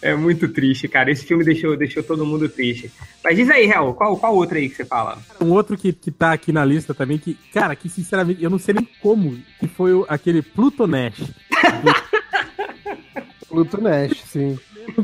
[0.00, 1.10] É muito triste, cara.
[1.10, 2.90] Esse filme deixou, deixou todo mundo triste.
[3.22, 5.18] Mas diz aí, Hel, qual, qual outro aí que você fala?
[5.40, 8.58] Um outro que, que tá aqui na lista também, que, cara, que sinceramente, eu não
[8.58, 11.20] sei nem como, que foi o- aquele Pluto Nash.
[13.48, 14.58] Pluto Nash, sim.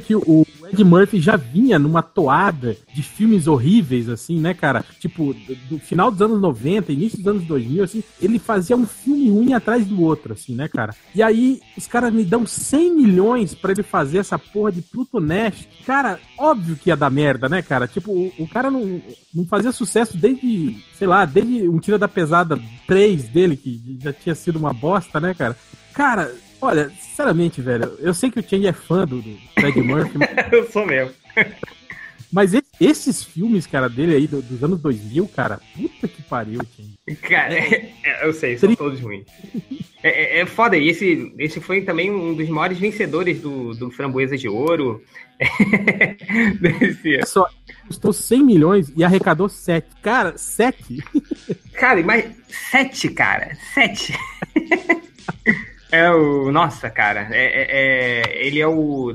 [0.06, 4.84] que o Ed Murphy já vinha numa toada de filmes horríveis, assim, né, cara?
[4.98, 8.86] Tipo, do, do final dos anos 90, início dos anos 2000, assim, ele fazia um
[8.86, 10.94] filme ruim atrás do outro, assim, né, cara?
[11.14, 15.20] E aí, os caras me dão 100 milhões pra ele fazer essa porra de Pluto
[15.20, 15.68] Nash.
[15.86, 17.86] Cara, óbvio que ia dar merda, né, cara?
[17.86, 19.00] Tipo, o, o cara não,
[19.34, 24.12] não fazia sucesso desde, sei lá, desde um Tira da Pesada 3 dele, que já
[24.12, 25.56] tinha sido uma bosta, né, cara?
[25.92, 30.18] Cara, olha, sinceramente, velho, eu sei que o Chang é fã do, do Ed Murphy,
[30.52, 31.12] Eu sou mesmo.
[32.32, 37.16] mas esses filmes, cara, dele aí do- dos anos 2000, cara, puta que pariu, Chang.
[37.22, 39.24] Cara, é- é, eu sei, são todos ruins.
[40.02, 43.90] É, é, é foda, e esse, esse foi também um dos maiores vencedores do, do
[43.90, 45.02] Framboesa de Ouro.
[46.60, 47.48] Desse- Só
[47.86, 49.86] custou 100 milhões e arrecadou 7.
[50.02, 51.02] Cara, 7?
[51.72, 54.12] Cara, mas sete, cara, sete.
[55.90, 56.50] é o.
[56.52, 57.66] Nossa, cara, é, é-
[58.42, 59.14] é- ele é o.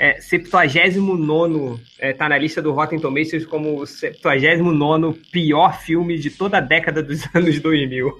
[0.00, 6.30] É, 79 é, tá na lista do Rotten Tomatoes como o 79 pior filme de
[6.30, 8.16] toda a década dos anos 2000.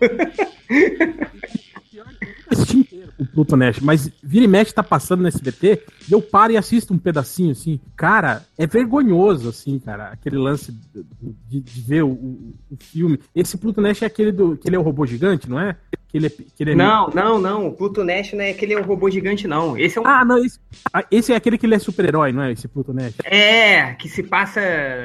[2.51, 6.20] assisti inteiro o Pluto Nash, mas vira e mexe tá passando no SBT e eu
[6.22, 7.81] paro e assisto um pedacinho, assim.
[7.96, 10.72] Cara, é vergonhoso, assim, cara, aquele lance
[11.48, 13.18] de, de ver o, o- filme.
[13.35, 14.57] Esse Pluto Nash é aquele do.
[14.57, 15.77] que ele é o robô gigante, não é?
[16.08, 17.66] Que ele é, que ele é Não, não, não.
[17.66, 19.76] O Pluto Nash não é aquele é um robô gigante, não.
[19.76, 20.06] Esse é um.
[20.06, 20.58] Ah, não, esse,
[20.92, 22.52] ah, esse é aquele que ele é super-herói, não é?
[22.52, 23.14] Esse Pluto Nash.
[23.24, 24.60] É, que se passa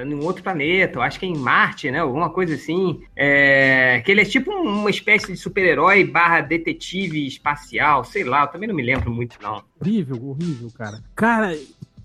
[0.06, 2.00] num outro planeta, acho que é em Marte, né?
[2.00, 3.02] Alguma coisa assim.
[3.16, 8.48] É, que ele é tipo uma espécie de super-herói barra detetive espacial, sei lá, eu
[8.48, 9.62] também não me lembro muito, não.
[9.82, 11.04] Horrível, horrível, cara.
[11.14, 11.54] Cara,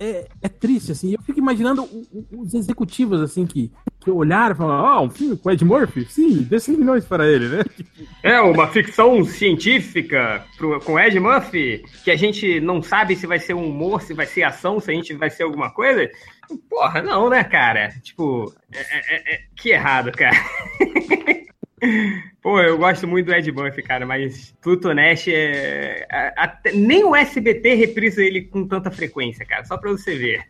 [0.00, 1.12] é, é triste, assim.
[1.12, 1.88] Eu fico imaginando
[2.32, 3.70] os executivos, assim, que,
[4.08, 6.04] que olharam e falaram, ah, um filme com Ed Murphy?
[6.06, 7.64] Sim, dê 100 milhões para ele, né?
[8.22, 13.38] É uma ficção científica pro- com Ed Murphy, que a gente não sabe se vai
[13.38, 16.08] ser um humor, se vai ser ação, se a gente vai ser alguma coisa.
[16.70, 17.90] Porra, não, né, cara?
[18.02, 20.36] Tipo, é- é- é- que errado, cara.
[22.42, 26.06] Pô, eu gosto muito do Ed Murphy, cara, mas Pluto Nash é.
[26.36, 30.42] até- nem o SBT reprisa ele com tanta frequência, cara, só pra você ver.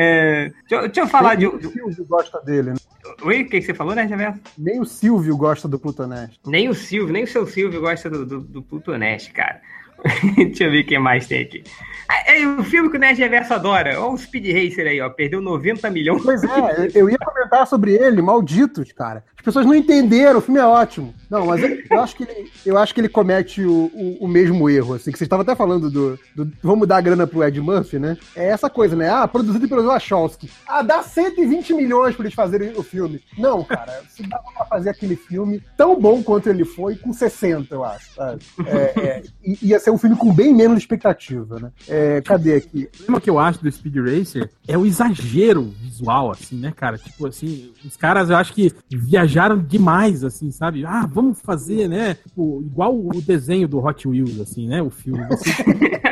[0.00, 1.46] É, deixa, eu- deixa eu falar de.
[1.46, 2.76] Nem o Silvio gosta dele, né?
[3.22, 4.38] Oi, o que, que você falou, né, Javerso?
[4.56, 6.38] Nem o Silvio gosta do Pluto Nash.
[6.46, 9.60] Nem o Silvio, nem o seu Silvio gosta do, do, do Pluto Nash, cara.
[10.36, 11.62] Deixa eu ver o que mais tem aqui.
[12.26, 14.00] É, é o filme que o Nerd Reverso adora.
[14.00, 15.10] Olha o Speed Racer aí, ó.
[15.10, 16.22] Perdeu 90 milhões.
[16.22, 19.22] Pois é, eu ia comentar sobre ele, malditos, cara.
[19.36, 21.14] As pessoas não entenderam, o filme é ótimo.
[21.30, 24.28] Não, mas eu, eu acho que ele, eu acho que ele comete o, o, o
[24.28, 27.44] mesmo erro, assim, que vocês estavam até falando do, do- Vamos dar a grana pro
[27.44, 28.16] Ed Murphy, né?
[28.34, 29.08] É essa coisa, né?
[29.10, 30.50] Ah, produzido pelo Wachowski.
[30.66, 33.20] Ah, dá 120 milhões pra eles fazerem o filme.
[33.38, 37.74] Não, cara, se dava pra fazer aquele filme tão bom quanto ele foi, com 60,
[37.74, 38.08] eu acho.
[38.66, 39.22] É, é,
[39.62, 41.70] ia ser um filme com bem menos expectativa, né?
[41.88, 42.84] É, cadê aqui?
[42.84, 46.98] O problema que eu acho do Speed Racer é o exagero visual, assim, né, cara?
[46.98, 50.84] Tipo assim, os caras eu acho que viajaram demais, assim, sabe?
[50.84, 52.14] Ah, vamos fazer, né?
[52.14, 54.82] Tipo, igual o desenho do Hot Wheels, assim, né?
[54.82, 55.24] O filme.
[55.28, 55.50] Você-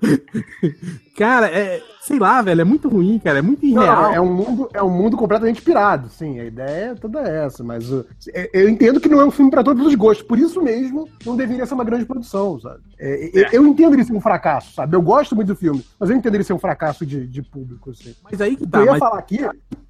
[1.20, 4.04] cara, é, sei lá, velho, é muito ruim, cara, é muito irreal.
[4.04, 6.40] Não, é um mundo, é um mundo completamente pirado, sim.
[6.40, 8.06] A ideia é toda essa, mas uh,
[8.54, 11.36] eu entendo que não é um filme para todos os gostos, por isso mesmo não
[11.36, 12.80] deveria ser uma grande produção, sabe?
[12.98, 13.48] É, é.
[13.52, 14.96] Eu entendo ele ser um fracasso, sabe?
[14.96, 17.90] Eu gosto muito do filme, mas eu entendo ele ser um fracasso de, de público,
[17.90, 18.14] assim.
[18.24, 18.78] Mas aí que tá.
[18.78, 18.98] eu ia mas...
[18.98, 19.40] falar aqui.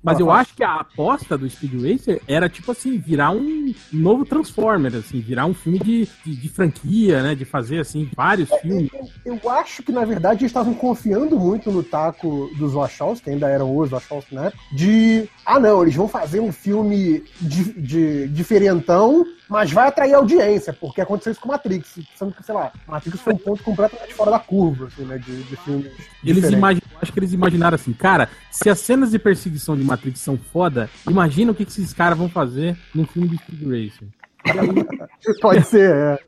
[0.02, 4.24] Mas eu acho que a aposta do Speed Racer era, tipo assim, virar um novo
[4.24, 7.34] Transformer, assim, virar um filme de, de, de franquia, né?
[7.34, 8.90] De fazer, assim, vários é, filmes.
[9.24, 13.30] Eu, eu, acho que, na verdade, eles estavam confiando muito no taco dos Wachowski, que
[13.30, 17.72] ainda eram os Wachowski na época, de, ah, não, eles vão fazer um filme de,
[17.74, 22.72] de diferentão, mas vai atrair audiência, porque aconteceu isso com Matrix, sendo que, sei lá,
[22.86, 25.92] Matrix foi um ponto completamente fora da curva, assim, né, de, de filmes
[26.24, 30.20] Eles imaginam, acho que eles imaginaram assim, cara, se as cenas de perseguição de Matrix
[30.20, 34.08] são foda, imagina o que, que esses caras vão fazer num filme de Speed Racer.
[35.40, 36.18] Pode ser, é.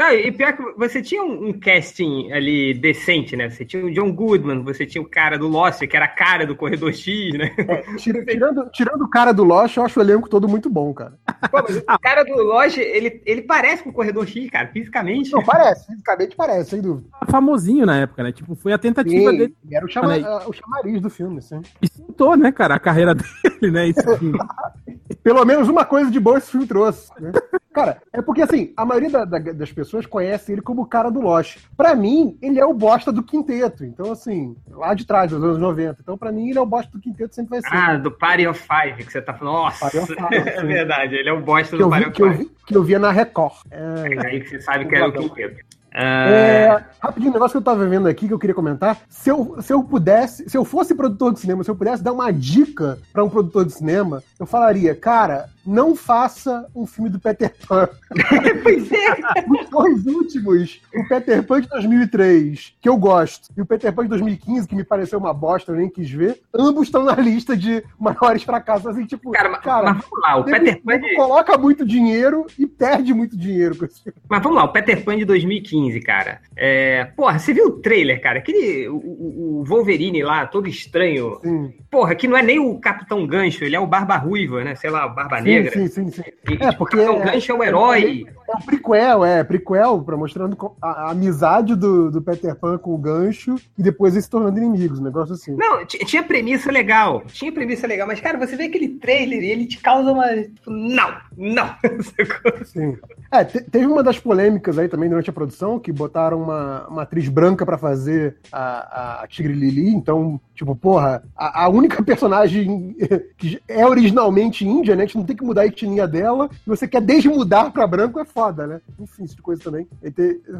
[0.00, 3.50] Não, e pior que você tinha um, um, casting ali decente, né?
[3.50, 6.46] Você tinha o John Goodman, você tinha o cara do Lost, que era a cara
[6.46, 7.54] do Corredor X, né?
[7.58, 10.94] É, tira, tirando, tirando o cara do Lost, eu acho o elenco todo muito bom,
[10.94, 11.18] cara.
[11.50, 15.32] Pô, mas o cara do Lost, ele, ele parece com o Corredor X, cara, fisicamente.
[15.32, 17.06] Não, parece, fisicamente parece, sem dúvida.
[17.28, 18.32] Famosinho na época, né?
[18.32, 19.56] Tipo, foi a tentativa Sim, dele.
[19.70, 21.60] Era o, chama, o chamariz do filme, assim.
[21.82, 23.12] E sentou, né, cara, a carreira
[23.44, 23.86] dele, né?
[23.86, 24.38] Esse filme.
[25.22, 27.32] Pelo menos uma coisa de boa esse filme trouxe, né?
[27.72, 31.08] Cara, é porque assim, a maioria da, da, das pessoas conhece ele como o cara
[31.08, 31.58] do Lost.
[31.76, 33.84] Pra mim, ele é o bosta do quinteto.
[33.84, 35.98] Então, assim, lá de trás, dos anos 90.
[36.02, 37.68] Então, pra mim, ele é o bosta do quinteto, sempre vai ser.
[37.72, 39.54] Ah, do Party of Five, que você tá falando.
[39.54, 40.10] Nossa, Five,
[40.48, 42.16] é verdade, ele é o bosta do Party of Five.
[42.16, 43.54] Que eu, vi, que eu via na Record.
[43.70, 45.64] É, é aí que você sabe que era o quinteto.
[45.92, 48.98] É, rapidinho, um negócio que eu tava vendo aqui que eu queria comentar.
[49.08, 52.12] Se eu, se eu pudesse, se eu fosse produtor de cinema, se eu pudesse dar
[52.12, 57.20] uma dica para um produtor de cinema, eu falaria, cara, não faça um filme do
[57.20, 57.88] Peter Pan.
[58.62, 59.10] pois é.
[59.48, 64.04] Os dois últimos, o Peter Pan de 2003, que eu gosto, e o Peter Pan
[64.04, 67.56] de 2015, que me pareceu uma bosta, eu nem quis ver, ambos estão na lista
[67.56, 68.86] de maiores fracassos.
[68.86, 71.14] Assim, tipo, cara, cara mas vamos lá, o Peter Pan de...
[71.14, 74.18] coloca muito dinheiro e perde muito dinheiro com esse filme.
[74.28, 76.40] Mas vamos lá, o Peter Pan de 2015, cara.
[76.56, 77.04] É...
[77.16, 78.38] Porra, você viu o trailer, cara?
[78.38, 81.38] Aquele, o, o Wolverine lá, todo estranho.
[81.42, 81.72] Sim.
[81.90, 84.74] Porra, que não é nem o Capitão Gancho, ele é o Barba Ruiva, né?
[84.74, 85.88] Sei lá, o Barba Negra negra.
[85.88, 86.22] Sim, sim, sim.
[86.48, 88.26] E, é, porque o é, Gancho é o herói.
[88.50, 92.92] É, um prequel, é, prequel, pra mostrando a, a, amizade do, do Peter Pan com
[92.92, 95.54] o Gancho e depois eles se tornando inimigos, um negócio assim.
[95.56, 99.66] Não, tinha premissa legal, tinha premissa legal, mas, cara, você vê aquele trailer e ele
[99.66, 100.26] te causa uma.
[100.36, 101.74] Tipo, não, não.
[102.64, 102.98] sim.
[103.30, 107.28] É, teve uma das polêmicas aí também durante a produção que botaram uma, uma atriz
[107.28, 112.96] branca para fazer a, a Tigre Lili, então, tipo, porra, a, a única personagem
[113.38, 115.04] que é originalmente índia, né?
[115.04, 118.18] A gente não tem que mudar a etnia dela, e você quer desmudar pra branco,
[118.18, 118.80] é foda, né?
[118.98, 119.86] Enfim, isso de coisa também.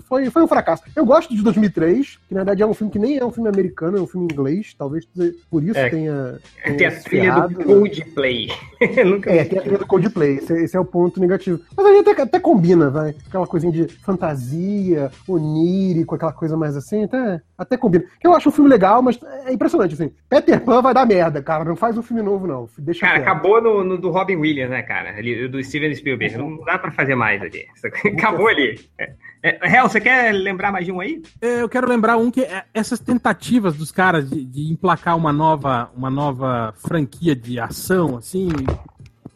[0.05, 0.83] Foi, foi um fracasso.
[0.95, 3.49] Eu gosto de 2003, que na verdade é um filme que nem é um filme
[3.49, 5.07] americano, é um filme inglês, talvez
[5.51, 6.77] por isso é, tenha, tenha.
[6.77, 7.65] Tem a trilha do?
[7.65, 8.49] Coldplay.
[9.05, 11.61] Nunca é, tem a trilha do Coldplay, esse, esse, é o ponto negativo.
[11.77, 13.15] Mas aí até, até combina, vai.
[13.29, 18.05] Aquela coisinha de fantasia, onírico, aquela coisa mais assim, até, até combina.
[18.23, 20.13] Eu acho um filme legal, mas é impressionante, assim.
[20.29, 21.65] Peter Pan vai dar merda, cara.
[21.65, 22.69] Não faz um filme novo, não.
[22.79, 25.15] Deixa cara, acabou no, no, do Robin Williams, né, cara?
[25.49, 26.37] Do Steven Spielberg.
[26.37, 27.67] Não dá pra fazer mais ali.
[28.17, 28.81] Acabou ali.
[28.99, 29.13] É.
[29.43, 31.23] É, Hel, você quer lembrar mais de um aí?
[31.41, 35.33] É, eu quero lembrar um que é essas tentativas dos caras de, de emplacar uma
[35.33, 38.51] nova, uma nova franquia de ação, assim,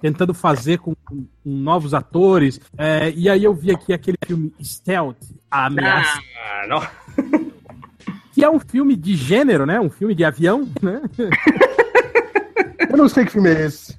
[0.02, 2.60] tentando fazer com, com novos atores.
[2.76, 5.16] É, e aí eu vi aqui aquele filme Stealth,
[5.50, 6.20] A Ameaça.
[6.38, 7.50] Ah, não.
[8.34, 9.80] que é um filme de gênero, né?
[9.80, 11.00] Um filme de avião, né?
[12.90, 13.98] eu não sei que filme é esse.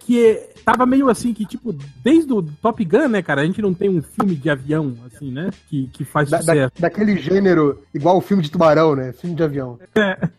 [0.00, 3.72] Que tava meio assim que, tipo, desde o Top Gun, né, cara, a gente não
[3.72, 5.50] tem um filme de avião, assim, né?
[5.68, 6.72] Que, que faz da, sucesso.
[6.74, 9.12] Da, daquele gênero, igual o filme de tubarão, né?
[9.12, 9.78] Filme de avião.
[9.94, 10.18] É.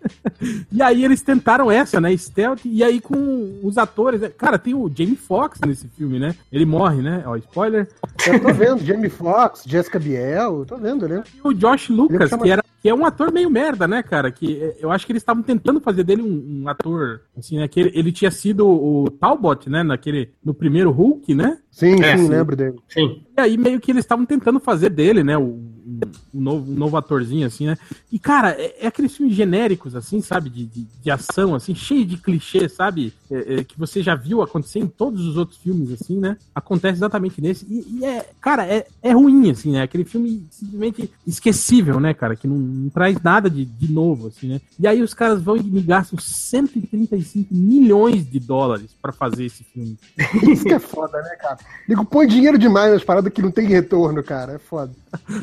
[0.71, 2.15] E aí eles tentaram essa, né?
[2.15, 4.21] Stealth, e aí com os atores.
[4.21, 4.29] Né?
[4.29, 6.35] Cara, tem o Jamie Foxx nesse filme, né?
[6.51, 7.23] Ele morre, né?
[7.25, 7.87] Ó, spoiler.
[8.27, 11.23] Eu tô vendo, Jamie Foxx, Jessica Biel, tô vendo, né?
[11.33, 14.31] E o Josh Lucas, que era que é um ator meio merda, né, cara?
[14.31, 17.67] Que é, eu acho que eles estavam tentando fazer dele um, um, ator, assim, né?
[17.67, 19.83] Que ele, ele, tinha sido o Talbot, né?
[19.83, 21.57] Naquele, no primeiro Hulk, né?
[21.71, 22.75] Sim, é, sim, sim, lembro dele.
[22.87, 23.23] Sim.
[23.37, 25.37] E aí meio que eles estavam tentando fazer dele, né?
[25.37, 27.77] O, um, novo, um novo atorzinho, assim, né?
[28.11, 30.49] E, cara, é, é aqueles filmes genéricos, assim, sabe?
[30.49, 33.13] De, de, de ação, assim, cheio de clichê, sabe?
[33.31, 36.37] É, é, que você já viu acontecer em todos os outros filmes, assim, né?
[36.53, 37.65] Acontece exatamente nesse.
[37.65, 39.81] E, e é, cara, é, é ruim, assim, né?
[39.81, 42.35] Aquele filme simplesmente esquecível, né, cara?
[42.35, 44.61] Que não, não traz nada de, de novo, assim, né?
[44.79, 49.63] E aí os caras vão e me gastam 135 milhões de dólares para fazer esse
[49.63, 49.97] filme.
[50.47, 51.57] Isso que é foda, né, cara?
[51.87, 54.53] Digo, põe dinheiro demais nas paradas que não tem retorno, cara.
[54.53, 54.93] É foda.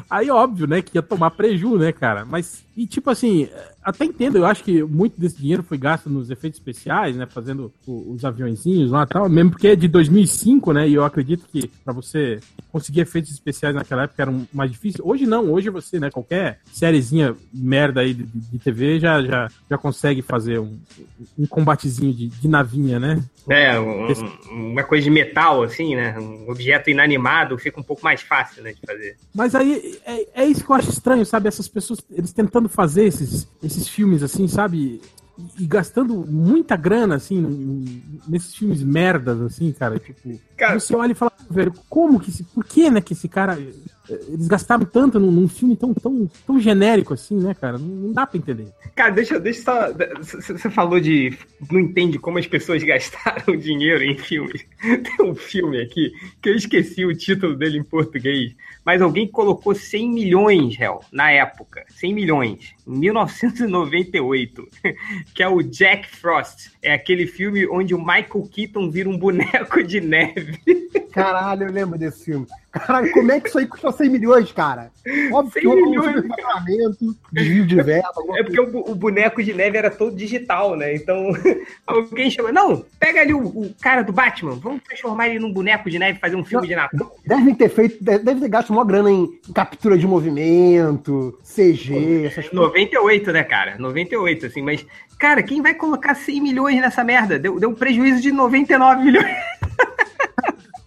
[0.09, 2.25] Aí, óbvio, né, que ia tomar preju, né, cara?
[2.25, 3.49] Mas Mas, e tipo assim,
[3.85, 7.27] até entendo, eu acho que muito desse dinheiro foi gasto nos efeitos especiais, né?
[7.27, 10.88] Fazendo os aviãozinhos lá e tal, mesmo porque é de 2005, né?
[10.88, 12.40] E eu acredito que para você
[12.73, 15.07] conseguir efeitos especiais naquela época era mais difícil.
[15.07, 16.11] Hoje não, hoje você, né?
[16.11, 20.79] Qualquer sériezinha merda aí de, de TV já, já, já consegue fazer um,
[21.38, 23.23] um combatezinho de, de navinha, né?
[23.49, 24.09] É, um,
[24.51, 26.18] uma coisa de metal, assim, né?
[26.18, 29.16] Um objeto inanimado fica um pouco mais fácil, né, de fazer.
[29.35, 31.49] Mas aí é, é isso que eu acho estranho, sabe?
[31.49, 35.00] Essas pessoas, eles tentando fazer esses, esses filmes assim, sabe?
[35.58, 39.98] E, e gastando muita grana, assim, nesses filmes merdas, assim, cara.
[39.98, 42.44] Tipo, cara, você olha e fala, velho, como que esse.
[42.44, 43.58] Por que, né, que esse cara.
[44.09, 47.79] Eles gastaram tanto num, num filme tão, tão, tão genérico assim, né, cara?
[47.79, 48.69] Não, não dá pra entender.
[48.95, 49.93] Cara, deixa, deixa só.
[50.23, 51.37] Você falou de.
[51.71, 54.64] Não entende como as pessoas gastaram dinheiro em filmes.
[54.81, 56.12] Tem um filme aqui
[56.43, 61.31] que eu esqueci o título dele em português mas alguém colocou 100 milhões, réu, na
[61.31, 61.85] época.
[61.88, 62.75] 100 milhões.
[62.87, 64.69] Em 1998.
[65.35, 66.71] Que é o Jack Frost.
[66.83, 70.61] É aquele filme onde o Michael Keaton vira um boneco de neve.
[71.12, 72.47] Caralho, eu lembro desse filme.
[72.71, 74.90] Caralho, como é que isso aí custou 100 milhões, cara?
[75.33, 76.24] Óbvio 100 que milhões.
[77.02, 78.09] Um desvio de verba.
[78.37, 80.94] É porque o, o, boneco de neve era todo digital, né?
[80.94, 81.33] Então,
[81.87, 82.52] alguém chamou.
[82.52, 86.18] Não, pega ali o, o, cara do Batman, vamos transformar ele num boneco de neve
[86.18, 87.16] e fazer um filme Não, de Natal.
[87.26, 93.33] Devem ter feito, deve ter gasto uma grana em captura de movimento, CG, essas 98,
[93.33, 93.76] né, cara?
[93.78, 94.85] 98, assim, mas,
[95.18, 97.38] cara, quem vai colocar 100 milhões nessa merda?
[97.38, 99.26] Deu, deu um prejuízo de 99 milhões.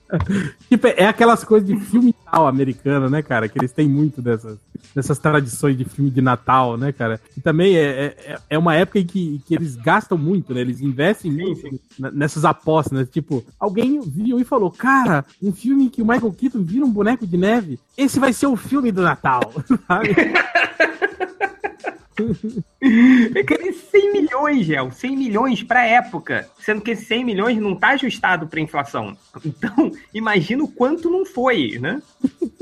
[0.69, 3.47] tipo, é aquelas coisas de filme Natal americano, né, cara?
[3.47, 4.57] Que eles têm muito dessas,
[4.95, 7.19] dessas tradições de filme de Natal, né, cara?
[7.35, 10.61] E também é, é, é uma época em que, que eles gastam muito, né?
[10.61, 11.79] Eles investem sim, muito sim.
[12.13, 13.05] nessas apostas, né?
[13.05, 16.91] Tipo, alguém viu e falou, cara, um filme em que o Michael Keaton vira um
[16.91, 19.41] boneco de neve, esse vai ser o filme do Natal,
[19.87, 20.15] sabe?
[22.81, 24.91] Eu queria 100 milhões, Gel.
[24.91, 26.49] 100 milhões para época.
[26.59, 29.15] Sendo que esses 100 milhões não tá ajustado para inflação.
[29.45, 32.01] Então, imagina o quanto não foi, né?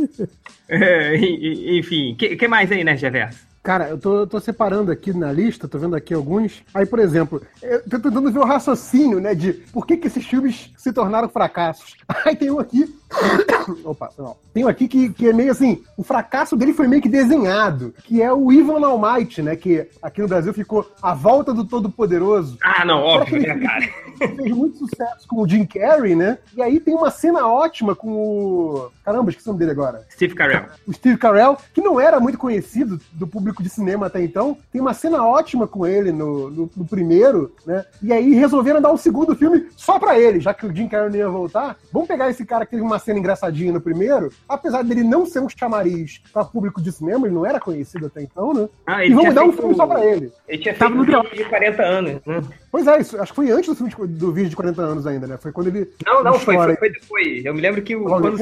[0.67, 3.54] é, enfim, o que, que, mais aí, né, Geverso?
[3.65, 6.63] Cara, eu tô, tô, separando aqui na lista, tô vendo aqui alguns.
[6.71, 10.23] Aí, por exemplo, eu tô tentando ver o raciocínio, né, de por que, que esses
[10.23, 11.95] filmes se tornaram fracassos.
[12.23, 12.95] Aí tem um aqui.
[13.83, 14.37] Opa, não.
[14.53, 17.93] Tem um aqui que, que é meio assim: o fracasso dele foi meio que desenhado,
[18.03, 19.55] que é o Evil Almighty, né?
[19.55, 22.57] Que aqui no Brasil ficou A Volta do Todo-Poderoso.
[22.63, 23.89] Ah, não, óbvio, né, cara?
[24.35, 26.37] Fez muito sucesso com o Jim Carrey, né?
[26.55, 28.91] E aí tem uma cena ótima com o.
[29.03, 30.05] Caramba, esqueci o nome dele agora.
[30.11, 30.65] Steve Carell.
[30.87, 34.57] O Steve Carell, que não era muito conhecido do público de cinema até então.
[34.71, 37.85] Tem uma cena ótima com ele no, no, no primeiro, né?
[38.01, 41.09] E aí resolveram dar um segundo filme só pra ele, já que o Jim Carrey
[41.09, 41.77] não ia voltar.
[41.91, 45.39] Vamos pegar esse cara que teve uma cena engraçadinha no primeiro, apesar dele não ser
[45.39, 48.69] um chamariz para público de cinema, ele não era conhecido até então, né?
[48.85, 50.31] Ah, e vamos dar um filme só pra ele.
[50.47, 52.41] Ele tinha feito no de 40 anos, né?
[52.71, 55.07] Pois é, isso, acho que foi antes do, filme de, do vídeo de 40 anos
[55.07, 55.37] ainda, né?
[55.37, 55.89] Foi quando ele.
[56.05, 57.45] Não, não, foi, foi, foi, depois.
[57.45, 58.37] Eu me lembro que o, quando,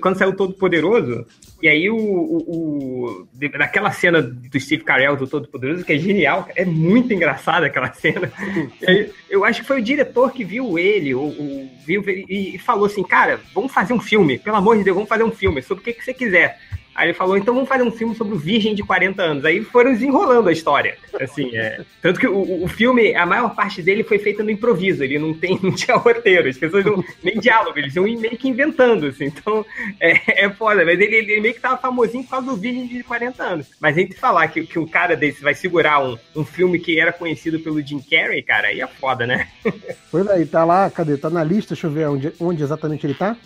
[0.00, 1.26] quando saiu Todo Poderoso,
[1.62, 5.98] e aí o, o, o, naquela cena do Steve Carell do Todo Poderoso, que é
[5.98, 8.32] genial, é muito engraçada aquela cena.
[8.86, 12.58] Aí, eu acho que foi o diretor que viu ele, ou, ou viu e, e,
[12.58, 15.62] falou assim, cara, vamos fazer um filme, pelo amor de Deus, vamos fazer um filme
[15.62, 16.58] sobre o que, que você quiser.
[16.96, 19.44] Aí ele falou, então vamos fazer um filme sobre o Virgem de 40 anos.
[19.44, 20.96] Aí foram desenrolando a história.
[21.20, 21.84] Assim, é.
[22.00, 25.04] Tanto que o, o filme, a maior parte dele foi feita no improviso.
[25.04, 26.48] Ele não tem, não tinha roteiro.
[26.48, 29.26] As pessoas não, nem diálogo, eles iam meio que inventando, assim.
[29.26, 29.64] Então,
[30.00, 30.84] é, é foda.
[30.84, 33.66] Mas ele, ele meio que tava famosinho por causa do Virgem de 40 anos.
[33.78, 36.98] Mas a gente falar que, que um cara desse vai segurar um, um filme que
[36.98, 39.48] era conhecido pelo Jim Carrey, cara, aí é foda, né?
[40.10, 41.16] Pois aí, tá lá, cadê?
[41.16, 43.36] Tá na lista, deixa eu ver onde, onde exatamente ele tá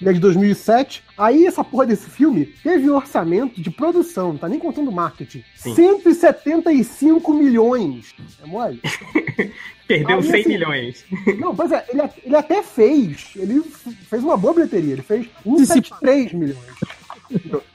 [0.00, 1.02] ele é de 2007.
[1.16, 5.44] Aí essa porra desse filme teve um orçamento de produção, não tá nem contando marketing.
[5.56, 5.74] Sim.
[5.74, 8.14] 175 milhões.
[8.42, 8.80] É mole?
[9.88, 11.04] Perdeu Aí, 100 assim, milhões.
[11.38, 13.30] Não, pois é, ele, ele até fez.
[13.34, 14.92] Ele fez uma boa bilheteria.
[14.92, 16.58] Ele fez 173 milhões.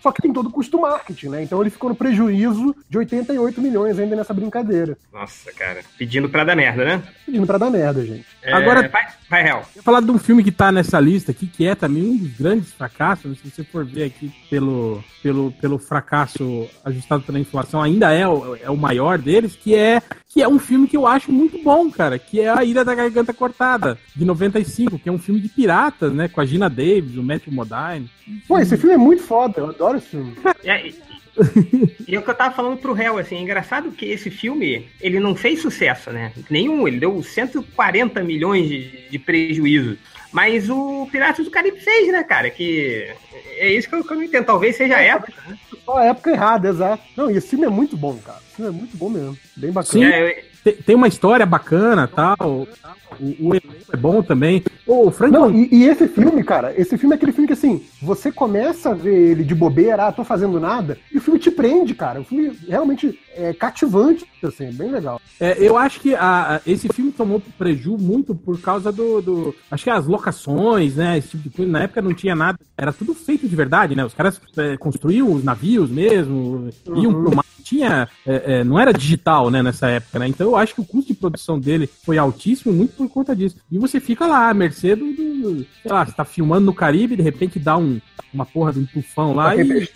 [0.02, 1.44] Só que tem todo o custo marketing, né?
[1.44, 4.98] Então ele ficou no prejuízo de 88 milhões ainda nessa brincadeira.
[5.12, 5.82] Nossa, cara.
[5.98, 7.04] Pedindo pra dar merda, né?
[7.26, 8.26] Pedindo pra dar merda, gente.
[8.42, 9.64] É, Agora, vai, vai real.
[9.76, 12.34] Eu falar de um filme que tá nessa lista aqui, que é também um dos
[12.34, 18.12] grandes fracassos, se você for ver aqui pelo, pelo, pelo fracasso ajustado pela inflação, ainda
[18.12, 20.02] é o, é o maior deles, que é,
[20.34, 22.96] que é um filme que eu acho muito bom, cara, que é A Ilha da
[22.96, 27.16] Garganta Cortada, de 95, que é um filme de piratas, né, com a Gina Davis,
[27.16, 28.10] o Matthew Modine.
[28.48, 30.34] Pô, esse filme é muito foda, eu adoro esse filme.
[30.64, 30.88] É,
[32.08, 34.88] e é o que eu tava falando pro réu, assim, é engraçado que esse filme,
[35.02, 36.32] ele não fez sucesso, né?
[36.50, 39.98] Nenhum, ele deu 140 milhões de, de prejuízo.
[40.32, 42.50] Mas o Piratas do Caribe fez, né, cara?
[42.50, 43.08] Que
[43.58, 44.46] é isso que eu, que eu não entendo.
[44.46, 45.58] Talvez seja a época, né?
[45.86, 47.04] Só a época errada, exato.
[47.16, 48.40] Não, e esse filme é muito bom, cara.
[48.48, 49.38] Esse filme é muito bom mesmo.
[49.56, 50.06] Bem bacana.
[50.06, 50.12] Sim.
[50.12, 52.68] É, Tem, tem uma história bacana tal.
[53.20, 54.64] O, o é bom também.
[54.88, 57.84] O Frank Não, e, e esse filme, cara, esse filme é aquele filme que assim,
[58.02, 61.52] você começa a ver ele de bobeira, ah, tô fazendo nada, e o filme te
[61.52, 62.20] prende, cara.
[62.22, 65.22] O filme realmente é cativante, assim, é bem legal.
[65.40, 69.56] É, eu acho que a- a- esse filme tomou preju muito por causa do, do-
[69.72, 71.18] Acho que as locações, né?
[71.18, 71.72] Esse tipo de coisa.
[71.72, 72.58] Na época não tinha nada.
[72.78, 74.04] Era tudo feito de verdade, né?
[74.04, 77.46] Os caras é, construíam os navios mesmo, iam pro mar.
[77.64, 78.08] Tinha.
[78.26, 80.28] é, é, não era digital, né, nessa época, né?
[80.28, 83.56] Então eu acho que o custo de produção dele foi altíssimo muito por conta disso.
[83.72, 85.06] E você fica lá, à mercê do.
[85.14, 88.00] do- sei lá, você tá filmando no Caribe, de repente dá um,
[88.34, 89.90] uma porra de um tufão lá A e.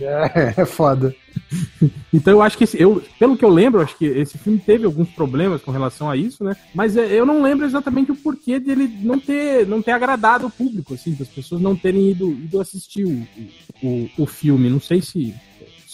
[0.00, 1.14] é, é foda.
[2.12, 4.84] Então eu acho que esse, eu, pelo que eu lembro, acho que esse filme teve
[4.86, 6.56] alguns problemas com relação a isso, né?
[6.72, 10.50] Mas é, eu não lembro exatamente o porquê dele não ter, não ter agradado o
[10.50, 13.26] público, assim, das pessoas não terem ido, ido assistir o,
[13.82, 14.70] o, o filme.
[14.70, 15.34] Não sei se,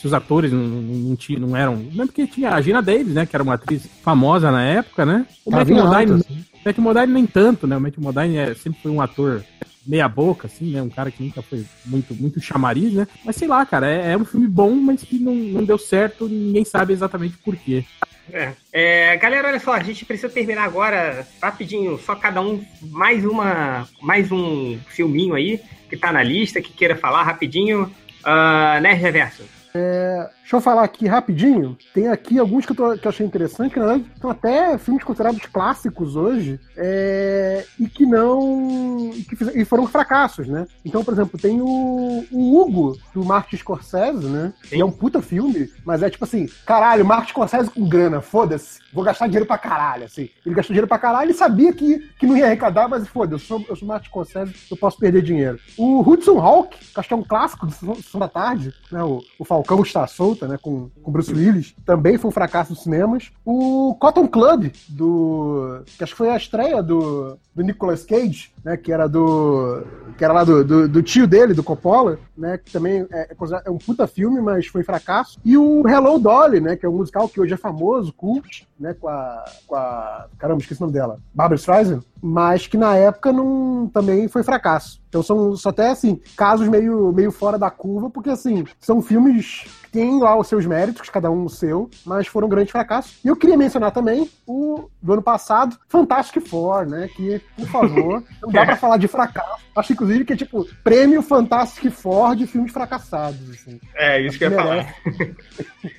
[0.01, 1.77] se os atores não, não, não, tinham, não eram.
[1.77, 3.27] Não é porque tinha a Gina Davis, né?
[3.27, 5.27] Que era uma atriz famosa na época, né?
[5.45, 6.45] O alta, Modine, assim.
[6.65, 7.77] Matthew Modine nem tanto, né?
[7.77, 9.45] O Matthew Modine é, sempre foi um ator
[9.87, 10.81] meia boca, assim, né?
[10.81, 13.07] Um cara que nunca foi muito, muito chamariz, né?
[13.23, 16.27] Mas sei lá, cara, é, é um filme bom, mas que não, não deu certo,
[16.27, 17.85] ninguém sabe exatamente por quê.
[18.33, 18.53] É.
[18.73, 23.87] É, galera, olha só, a gente precisa terminar agora rapidinho, só cada um mais uma,
[24.01, 27.83] mais um filminho aí que tá na lista que queira falar rapidinho.
[28.25, 29.60] Uh, né, Reverso?
[29.73, 31.77] Deixa eu falar aqui rapidinho.
[31.95, 34.77] Tem aqui alguns que eu, tô- que eu achei interessante, que na verdade são até
[34.79, 39.11] filmes considerados clássicos hoje, é, e que não.
[39.15, 40.67] E, que fiz- e foram fracassos, né?
[40.85, 44.53] Então, por exemplo, tem o, o Hugo, do Martin Scorsese, né?
[44.69, 48.81] Que é um puta filme, mas é tipo assim: caralho, Martin Scorsese com grana, foda-se,
[48.93, 50.29] vou gastar dinheiro pra caralho, assim.
[50.45, 53.59] Ele gastou dinheiro pra caralho e sabia que, que não ia arrecadar, mas foda-se, eu
[53.59, 55.59] sou, eu sou Martin Scorsese, eu posso perder dinheiro.
[55.79, 59.03] O Hudson Hawk, que acho que é um clássico do Sessão da Tarde, né?
[59.05, 60.59] O, o Falcão está solta, né?
[60.61, 63.31] Com, com Bruce Willis, também foi um fracasso nos cinemas.
[63.45, 65.83] O Cotton Club, do.
[65.97, 68.77] que acho que foi a estreia do, do Nicolas Cage, né?
[68.77, 69.83] Que era do.
[70.17, 72.59] que era lá do, do, do tio dele, do Coppola, né?
[72.59, 75.39] Que também é, é é um puta filme, mas foi fracasso.
[75.45, 76.77] E o Hello Dolly, né?
[76.77, 78.95] Que é um musical que hoje é famoso, cult, né?
[78.95, 79.45] Com a.
[79.67, 81.19] Com a caramba, esqueci o nome dela.
[81.35, 82.03] Barbara Streisand.
[82.23, 85.01] Mas que na época não, também foi fracasso.
[85.11, 89.65] Então são só até assim, casos meio, meio fora da curva, porque assim, são filmes
[89.83, 93.19] que têm lá os seus méritos, cada um o seu, mas foram grandes fracassos.
[93.25, 97.09] E eu queria mencionar também o do ano passado, Fantastic Four, né?
[97.09, 99.61] Que, por favor, dá pra falar de fracasso.
[99.77, 103.41] Acho, inclusive, que é tipo prêmio Fantastic Four de filmes fracassados.
[103.51, 103.81] Assim.
[103.95, 104.95] É, isso que eu ia falar.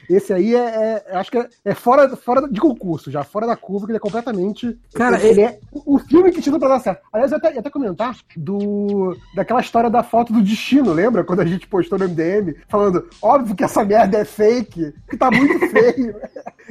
[0.10, 3.56] Esse aí é, é- acho que é, é fora, fora de concurso, já fora da
[3.56, 4.78] curva, que ele é completamente.
[4.94, 7.02] Cara, ele é o filme que tinha pra dar certo.
[7.12, 11.24] Aliás, eu até, ia até comentar do, daquela história da foto do destino, lembra?
[11.24, 15.32] Quando a gente postou no MDM, falando, óbvio que essa merda é fake, que tá
[15.32, 16.16] muito feio.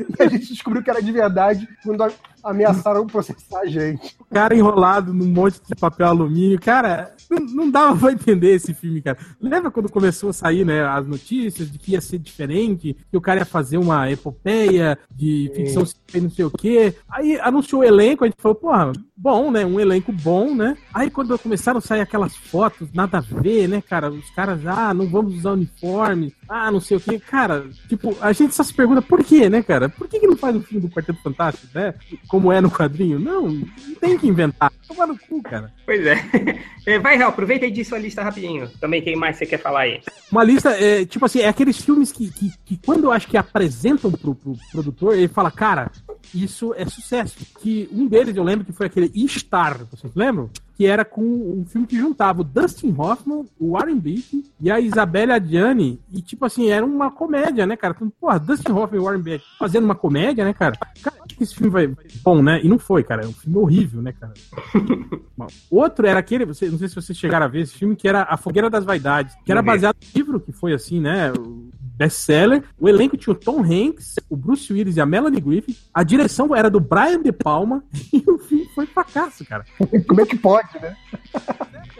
[0.18, 2.12] e a gente descobriu que era de verdade quando
[2.42, 4.16] ameaçaram processar a gente.
[4.30, 6.60] cara enrolado num monte de papel alumínio.
[6.60, 9.18] Cara, não, não dava pra entender esse filme, cara.
[9.40, 13.20] Lembra quando começou a sair, né, as notícias de que ia ser diferente, que o
[13.20, 16.94] cara ia fazer uma epopeia de ficção científica e não sei o quê.
[17.08, 20.76] Aí anunciou o elenco, a gente falou, porra, bom, né, um elenco bom, né?
[20.92, 24.10] Aí quando começaram a sair aquelas fotos, nada a ver, né, cara?
[24.10, 27.20] Os caras, ah, não vamos usar uniforme, ah, não sei o quê.
[27.20, 29.88] Cara, tipo, a gente só se pergunta por quê, né, cara?
[29.88, 31.94] Por que, que não faz um filme do Quarteto Fantástico, né?
[32.26, 33.20] Como é no quadrinho?
[33.20, 34.72] Não, não tem que inventar.
[34.88, 35.72] Toma no cu, cara.
[35.86, 36.16] Pois é.
[36.86, 38.66] É, Vai, Real, aproveita e diz sua lista rapidinho.
[38.80, 40.00] Também quem mais você quer falar aí?
[40.32, 43.36] Uma lista, é, tipo assim, é aqueles filmes que, que, que quando eu acho que
[43.36, 45.90] apresentam pro, pro produtor, ele fala, cara,
[46.34, 47.36] isso é sucesso.
[47.60, 50.50] Que um deles eu lembro que foi aquele Star, vocês lembram?
[50.80, 54.80] Que era com um filme que juntava o Dustin Hoffman, o Warren Beatty e a
[54.80, 56.00] Isabelle Adjani.
[56.10, 57.92] E, tipo assim, era uma comédia, né, cara?
[57.94, 60.78] Então, porra, Dustin Hoffman e Warren Beatty fazendo uma comédia, né, cara?
[61.02, 62.62] Cara, que esse filme vai, bom, né?
[62.64, 63.26] E não foi, cara.
[63.26, 64.32] É um filme horrível, né, cara?
[65.36, 68.06] Bom, Outro era aquele, você, não sei se vocês chegaram a ver esse filme, que
[68.06, 71.32] era A Fogueira das Vaidades, que era baseado no livro que foi assim, né?
[71.32, 71.69] o
[72.00, 72.62] Best-seller.
[72.78, 75.76] O elenco tinha o Tom Hanks, o Bruce Willis e a Melanie Griffith.
[75.92, 79.66] A direção era do Brian De Palma e o filme foi fracasso, cara.
[80.08, 80.96] Como é que pode, né?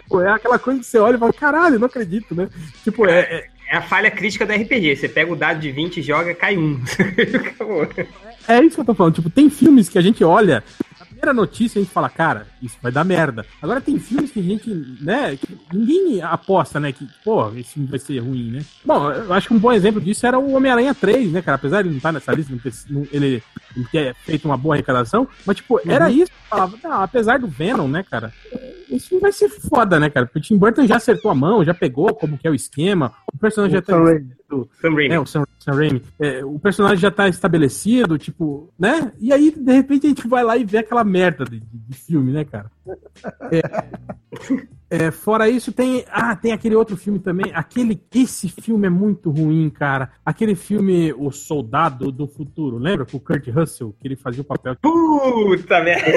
[0.09, 2.49] Pô, É aquela coisa que você olha e fala, caralho, não acredito, né?
[2.83, 4.97] Tipo, é, é, É a falha crítica do RPG.
[4.97, 6.81] Você pega o dado de 20 e joga, cai um.
[7.37, 7.87] Acabou.
[8.49, 9.15] É isso que eu tô falando.
[9.15, 10.63] Tipo, tem filmes que a gente olha.
[10.99, 13.45] Na primeira notícia a gente fala, cara, isso vai dar merda.
[13.61, 14.71] Agora tem filmes que a gente,
[15.01, 18.65] né, que ninguém aposta, né, que, pô, esse filme vai ser ruim, né?
[18.85, 21.57] Bom, eu acho que um bom exemplo disso era o Homem-Aranha 3, né, cara?
[21.57, 23.43] Apesar de ele não estar nessa lista, não ter, não- ele,
[23.77, 26.79] ele ter feito uma boa arrecadação, mas, tipo, era isso que eu falava.
[26.83, 28.33] Não, apesar do Venom, né, cara?
[28.99, 30.27] filme vai ser foda, né, cara?
[30.27, 33.13] Porque o Tim Burton já acertou a mão, já pegou como que é o esquema,
[33.33, 33.93] o personagem já tá.
[33.93, 34.69] Sam Raimi.
[34.81, 35.15] Sam Raimi.
[35.15, 36.03] É, o Sam, Sam Raimi.
[36.19, 39.13] É, o personagem já tá estabelecido, tipo, né?
[39.21, 41.97] E aí, de repente, a gente vai lá e vê aquela merda de, de- de
[41.97, 42.71] filme, né, cara?
[43.51, 43.63] É,
[45.07, 46.05] é, fora isso, tem.
[46.11, 47.53] Ah, tem aquele outro filme também.
[47.55, 48.01] Aquele.
[48.15, 50.11] Esse filme é muito ruim, cara.
[50.25, 53.05] Aquele filme O Soldado do Futuro, lembra?
[53.07, 54.77] Com o Kurt Russell, que ele fazia o papel.
[54.81, 56.11] Puta merda.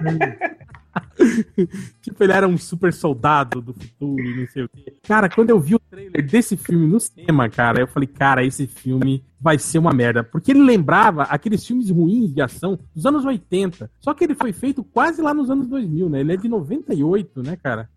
[2.00, 4.94] Tipo, ele era um super soldado do futuro e não sei o quê.
[5.06, 8.66] Cara, quando eu vi o trailer desse filme no cinema, cara, eu falei, cara, esse
[8.66, 10.24] filme vai ser uma merda.
[10.24, 13.90] Porque ele lembrava aqueles filmes ruins de ação dos anos 80.
[14.00, 16.20] Só que ele foi feito quase lá nos anos 2000, né?
[16.20, 17.88] Ele é de 98, né, cara?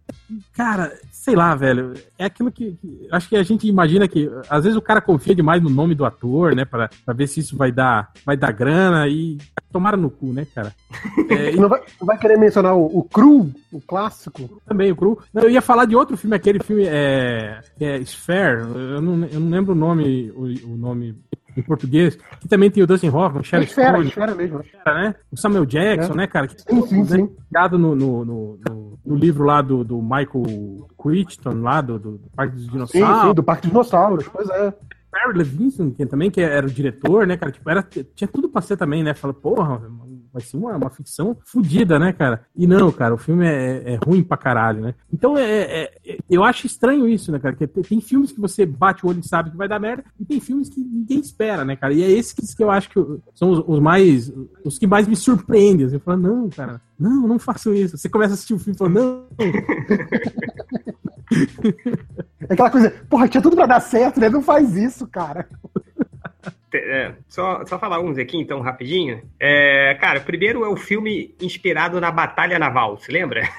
[0.54, 1.93] Cara, sei lá, velho.
[2.20, 4.30] É aquilo que, que- Acho que a gente imagina que.
[4.49, 6.66] Às vezes o cara confia demais no nome do ator, né?
[6.66, 9.38] Pra ver se isso vai dar, vai dar grana e.
[9.72, 10.74] Tomara no cu, né, cara?
[11.30, 14.62] É, Não vai, não vai querer mencionar o, o Cru, o clássico?
[14.68, 15.20] também, o Cru.
[15.34, 19.39] Não, eu ia falar de outro filme, aquele filme é, é Sphere, eu não, eu
[19.39, 20.43] não lembro o nome, o,
[20.74, 21.16] o nome
[21.58, 24.62] em português, que também tem o Dustin Hoffman, Sharon Esfera, Stone, esfera mesmo.
[24.86, 25.16] né?
[25.32, 26.16] O Samuel Jackson, É.
[26.16, 26.47] né, cara?
[26.47, 27.30] Que Sim, sim, né, sim.
[27.49, 28.60] Criado no, no, no,
[29.06, 33.22] no- livro lá do, do Michael Crichton, lá do, do, Parque dos Sim, Dinossauros.
[33.28, 34.74] sim, do Parque dos Dinossauros, pois é.
[35.12, 37.52] Barry Levinson, que também que era o diretor, né, cara?
[37.52, 37.84] Tipo, era,
[38.16, 39.14] tinha tudo pra ser também, né?
[39.14, 39.82] Fala, porra,
[40.34, 42.41] vai ser uma, uma ficção fodida, né, cara?
[42.55, 44.95] E não, cara, o filme é, é ruim pra caralho, né?
[45.11, 47.55] Então, é, é- é- eu acho estranho isso, né, cara?
[47.55, 50.03] Que tem, tem filmes que você bate o olho e sabe que vai dar merda,
[50.19, 51.93] e tem filmes que ninguém espera, né, cara?
[51.93, 52.99] E é esses que, eu acho que
[53.36, 54.32] são os, os mais.
[54.63, 55.86] os que mais me surpreendem.
[55.86, 57.97] Assim, eu falo, não, cara, não, não faço isso.
[57.97, 59.25] Você começa a assistir o filme e fala, não,
[62.49, 64.29] É aquela coisa, porra, tinha tudo pra dar certo, né?
[64.29, 65.47] Não faz isso, cara.
[66.74, 69.22] É, só, só falar uns aqui, então, rapidinho.
[69.39, 73.43] É, cara, primeiro é o filme inspirado na Batalha Naval, se lembra?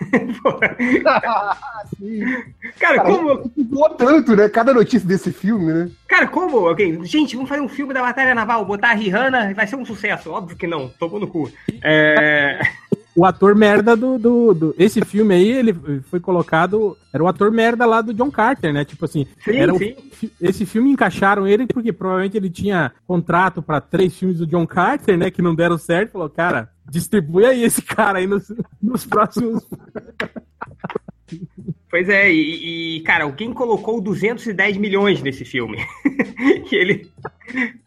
[1.98, 2.24] Sim.
[2.78, 3.50] cara, Cara, como.
[3.70, 4.48] Voou tanto, né?
[4.48, 5.90] Cada notícia desse filme, né?
[6.08, 6.68] Cara, como?
[6.68, 9.84] alguém Gente, vamos fazer um filme da Batalha Naval, botar a Rihanna vai ser um
[9.84, 10.30] sucesso.
[10.30, 11.50] Óbvio que não, tomou no cu.
[11.82, 12.60] É.
[13.14, 16.96] o ator merda do, do, do- Esse filme aí, ele foi colocado.
[17.12, 18.84] Era o ator merda lá do John Carter, né?
[18.84, 19.26] Tipo assim.
[19.44, 19.94] Sim, era o sim.
[20.12, 24.66] fi- esse filme encaixaram ele porque provavelmente ele tinha contrato pra três filmes do John
[24.66, 25.30] Carter, né?
[25.30, 26.12] Que não deram certo.
[26.12, 28.50] Falou, cara, distribui aí esse cara aí nos,
[28.82, 29.62] nos próximos.
[31.90, 35.78] Pois é, e, e, cara, alguém colocou 210 milhões nesse filme.
[36.70, 37.10] e ele.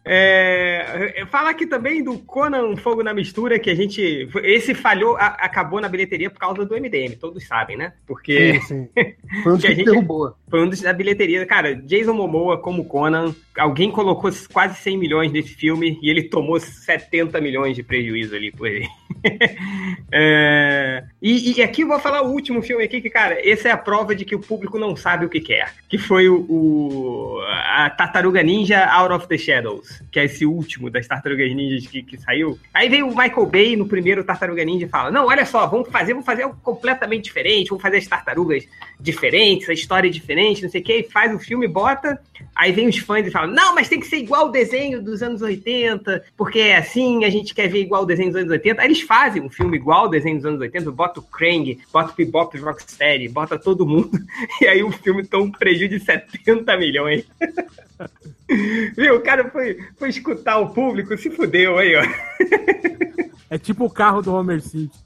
[0.04, 4.28] É, falar aqui também do Conan Fogo na Mistura, que a gente.
[4.44, 7.92] Esse falhou, a- acabou na bilheteria por causa do MDM, todos sabem, né?
[8.06, 8.60] Porque.
[8.60, 9.12] Sim, sim.
[9.42, 10.34] Foi um Que a que gente- derrubou.
[10.48, 11.44] Foi um dos da bilheteria.
[11.46, 16.60] Cara, Jason Momoa como Conan, alguém colocou quase 100 milhões nesse filme e ele tomou
[16.60, 18.86] 70 milhões de prejuízo ali por ele.
[20.12, 23.72] É, e, e aqui eu vou falar o último filme aqui, que, cara, essa é
[23.72, 25.72] a prova de que o público não sabe o que quer.
[25.88, 27.40] Que foi o, o-
[27.74, 32.02] a Tartaruga Ninja Out of the Shadows, que é esse último das Tartarugas Ninjas que,
[32.02, 32.58] que saiu.
[32.74, 35.88] Aí veio o Michael Bay no primeiro Tartaruga Ninja e fala: Não, olha só, vamos
[35.90, 38.64] fazer, vamos fazer algo completamente diferente, vamos fazer as tartarugas
[39.00, 42.20] diferentes, a história é diferente, não sei o que, e faz o filme, bota.
[42.54, 45.22] Aí vem os fãs e falam: Não, mas tem que ser igual o desenho dos
[45.22, 48.80] anos 80, porque é assim, a gente quer ver igual o desenho dos anos 80.
[48.82, 52.12] Aí eles fazem um filme igual ao desenho dos anos 80, bota o Krang, bota
[52.12, 54.10] o Bebop Rocksteady, bota todo mundo,
[54.60, 57.24] e aí o filme toma um prejuízo de 70 milhões.
[58.96, 59.16] Viu?
[59.16, 62.02] O cara foi, foi escutar o público, se fudeu aí, ó.
[63.48, 64.98] É tipo o carro do Homer Simpson.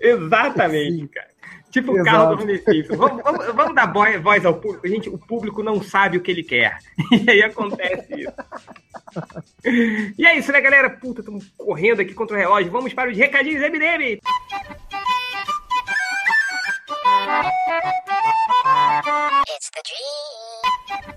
[0.00, 1.06] Exatamente, Sim.
[1.08, 1.28] cara.
[1.72, 2.10] Tipo o Exato.
[2.16, 2.96] carro do Homer Simpson.
[2.96, 4.86] Vamos, vamos, vamos dar boy- voz ao público.
[4.86, 6.78] Gente, o público não sabe o que ele quer.
[7.10, 8.32] E aí acontece isso.
[10.16, 10.88] E é isso, né, galera?
[10.88, 12.70] Puta, estamos correndo aqui contra o relógio.
[12.70, 14.20] Vamos para os recadinhos MDM.
[19.48, 21.10] It's the dream.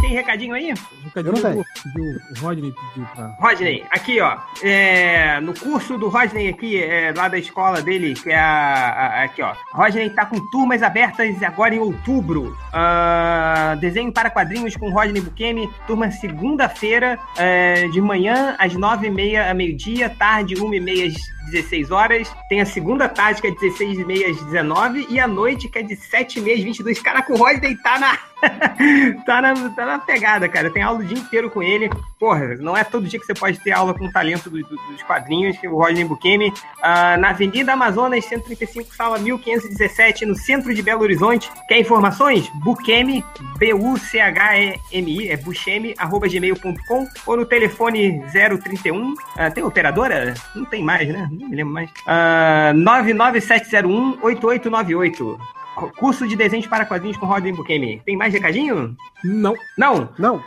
[0.00, 0.74] Tem recadinho aí?
[1.02, 1.64] Nunca Eu não tenho.
[1.82, 3.26] pediu, o Rodney pediu pra.
[3.38, 8.30] Rodney, aqui ó, é, no curso do Rodney aqui, é, lá da escola dele, que
[8.30, 14.12] é a, a- aqui ó, Rodney tá com turmas abertas agora em outubro, Ah, desenho
[14.12, 19.54] para quadrinhos com Rodney Bukemi, turma segunda-feira, é, de manhã às nove e meia a
[19.54, 21.14] meio-dia, tarde uma e meia às
[21.44, 22.34] 16 horas.
[22.48, 25.06] Tem a segunda tarde, que é 16 e meia às 19.
[25.08, 27.00] E a noite, que é de 7 e meia às 22.
[27.00, 28.18] Caraca, o Rodney tá na...
[29.26, 30.70] tá, na, tá na pegada, cara.
[30.70, 31.90] Tem aula o dia inteiro com ele.
[32.18, 34.76] Porra, não é todo dia que você pode ter aula com o talento do- do-
[34.76, 36.52] dos quadrinhos, que é o Rodney Bukemi.
[36.82, 41.50] Ah, na Avenida Amazonas, 135, sala 1517, no centro de Belo Horizonte.
[41.68, 42.48] Quer informações?
[42.62, 43.24] Bukemi,
[43.58, 49.14] B-U-C-H-E-M-I, é buchemi, arroba gmail.com, ou no telefone 031.
[49.36, 50.34] Ah, tem operadora?
[50.54, 51.28] Não tem mais, né?
[51.30, 51.90] Não me lembro mais.
[52.06, 55.38] Ah, 99701-8898.
[55.74, 58.00] Curso de desenhos para quadrinhos com Rodney Bukemi.
[58.04, 58.96] Tem mais recadinho?
[59.24, 59.54] Não.
[59.76, 60.08] Não?
[60.18, 60.42] Não.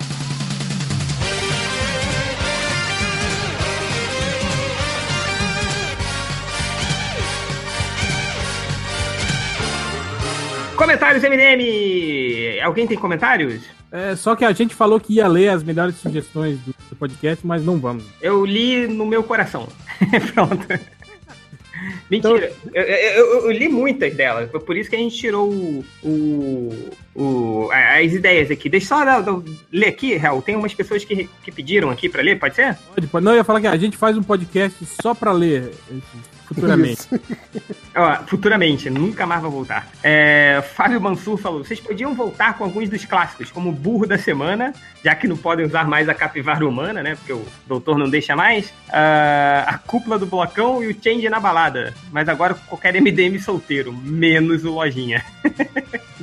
[10.78, 12.62] Comentários MDM!
[12.64, 13.64] Alguém tem comentários?
[13.92, 17.46] É, só que a gente falou que ia ler as melhores sugestões do, do podcast,
[17.46, 18.04] mas não vamos.
[18.22, 19.68] Eu li no meu coração.
[20.34, 20.68] Pronto.
[22.10, 25.50] Mentira, eu, eu- eu- eu li muitas delas, foi por isso que a gente tirou
[25.52, 28.70] o, o- o- as ideias aqui.
[28.70, 29.04] Deixa só
[29.72, 30.42] ler aqui, Hel.
[30.42, 32.78] Tem umas pessoas que, que pediram aqui pra ler, pode ser?
[32.94, 33.26] Pode, pode.
[33.26, 37.08] Não, eu ia falar que a gente faz um podcast só pra ler esse- futuramente.
[37.96, 39.88] Ó, futuramente, nunca mais vai voltar.
[40.04, 44.18] É, Fábio Mansur falou: vocês podiam voltar com alguns dos clássicos, como o Burro da
[44.18, 44.74] Semana,
[45.04, 47.16] já que não podem usar mais a capivara humana, né?
[47.16, 48.74] Porque o doutor não deixa mais.
[48.90, 51.94] Ah, a cúpula do blocão e o change na balada.
[52.12, 55.24] Mas agora com qualquer MDM solteiro, menos o Lojinha.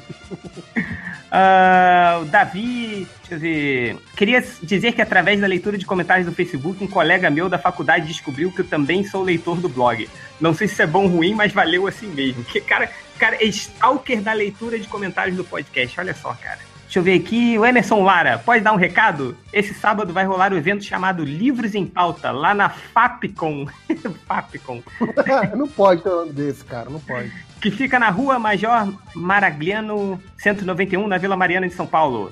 [1.37, 3.97] Ah, o Davi, deixa eu ver.
[4.17, 8.07] Queria dizer que através da leitura de comentários do Facebook, um colega meu da faculdade
[8.07, 10.09] descobriu que eu também sou leitor do blog.
[10.41, 12.45] Não sei se é bom ou ruim, mas valeu assim mesmo.
[12.45, 15.99] Que cara, cara é stalker da leitura de comentários do podcast.
[15.99, 16.61] Olha só, cara.
[16.85, 17.59] Deixa eu ver aqui.
[17.59, 19.37] O Emerson Lara, pode dar um recado?
[19.53, 23.67] Esse sábado vai rolar o evento chamado Livros em Pauta, lá na Fapcom.
[24.25, 24.81] Fapcom.
[25.57, 26.89] não pode ter um nome desse, cara.
[26.89, 27.33] Não pode.
[27.65, 32.31] Que fica na rua Major Maragliano 191, na Vila Mariana de São Paulo.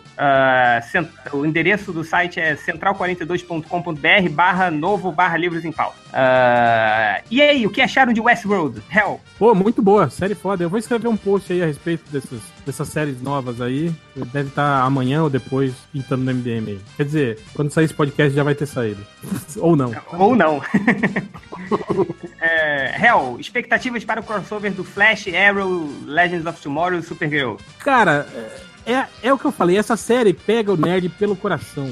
[0.91, 5.97] Cent- o endereço do site é central42.com.br barra novo barra livros em pauta.
[6.13, 8.83] Ah, e aí, o que acharam de Westworld?
[8.95, 10.63] Hell, Pô, muito boa, série foda.
[10.65, 13.93] Eu vou escrever um post aí a respeito dessas, dessas séries novas aí.
[14.15, 16.81] Deve estar amanhã ou depois pintando no MDM aí.
[16.97, 19.05] Quer dizer, quando sair esse podcast já vai ter saído.
[19.59, 19.93] ou não.
[20.13, 20.63] ou não.
[22.41, 22.93] é,
[23.39, 27.57] expectativas para o crossover do Flash, Arrow, Legends of Tomorrow e Supergirl.
[27.79, 28.27] Cara,
[28.87, 31.89] é, é o que eu falei, essa série pega o nerd pelo coração.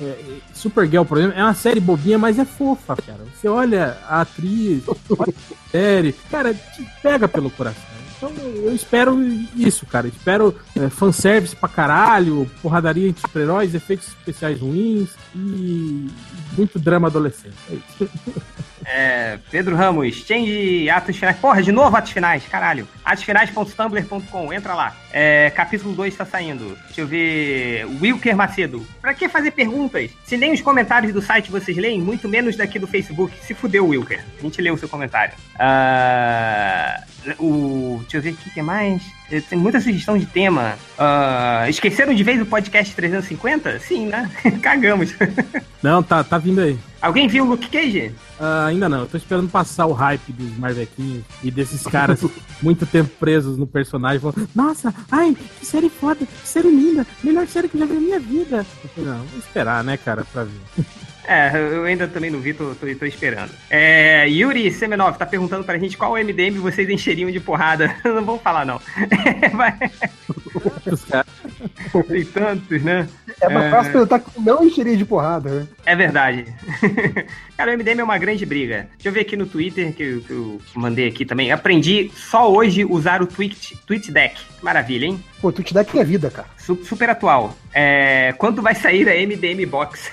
[0.00, 3.20] É, é, Supergirl, por exemplo, é uma série bobinha, mas é fofa, cara.
[3.34, 7.99] Você olha a atriz, olha a série, cara, te pega pelo coração.
[8.20, 9.18] Então eu espero
[9.56, 10.06] isso, cara.
[10.06, 16.06] Espero é, fanservice pra caralho, porradaria entre super-heróis, efeitos especiais ruins e
[16.56, 17.56] muito drama adolescente.
[17.70, 18.10] É isso.
[18.92, 21.36] É, Pedro Ramos, change atos finais.
[21.36, 22.88] Porra, de novo atos finais, caralho.
[23.04, 24.96] Atosfinais.tumblr.com, entra lá.
[25.12, 26.76] É, capítulo 2 tá saindo.
[26.86, 27.86] Deixa eu ver.
[28.00, 28.84] Wilker Macedo.
[29.00, 30.10] Pra que fazer perguntas?
[30.24, 33.32] Se nem os comentários do site vocês leem, muito menos daqui do Facebook.
[33.42, 34.24] Se fudeu, Wilker.
[34.38, 35.34] A gente leu o seu comentário.
[35.58, 37.02] Ah,
[37.38, 39.02] o, deixa eu ver aqui o que mais.
[39.48, 40.76] Tem muita sugestão de tema.
[40.98, 43.78] Ah, esqueceram de vez o podcast 350?
[43.78, 44.28] Sim, né?
[44.60, 45.14] Cagamos.
[45.80, 46.78] Não, tá, tá vindo aí.
[47.00, 48.14] Alguém viu o Luke Cage?
[48.38, 52.22] Ah, ainda não, eu tô esperando passar o hype dos Marvequinhos e desses caras
[52.62, 57.46] muito tempo presos no personagem, falando, nossa, ai, que série foda, que série linda, melhor
[57.46, 58.66] série que eu já vi na minha vida.
[58.84, 60.84] Eu falei, não, vou esperar, né, cara, pra ver.
[61.32, 63.52] É, eu ainda também não vi, tô, tô, tô esperando.
[63.70, 67.94] É, Yuri Semenov tá perguntando pra gente qual MDM vocês encheriam de porrada.
[68.04, 68.80] Não vamos falar, não.
[69.54, 69.78] Vai-
[70.90, 71.26] Os caras-
[72.08, 73.08] Tem tantos, né?
[73.40, 75.66] É mais fácil perguntar que não encheria de porrada, né?
[75.86, 76.46] É verdade.
[77.56, 78.88] Cara, o MDM é uma grande briga.
[78.96, 81.52] Deixa eu ver aqui no Twitter, que eu, que eu mandei aqui também.
[81.52, 84.34] Aprendi só hoje usar o Tweet, tweet Deck.
[84.62, 85.22] Maravilha, hein?
[85.40, 86.48] Pô, dá que é vida, cara.
[86.58, 87.56] Su- Super atual.
[87.72, 90.10] É, quando vai sair a MDM Box?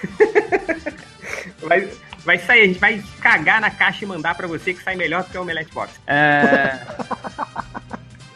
[1.67, 1.89] Vai,
[2.25, 5.23] vai sair, a gente vai cagar na caixa e mandar pra você que sai melhor
[5.23, 5.93] do que o Omelette Box.
[6.07, 6.79] É,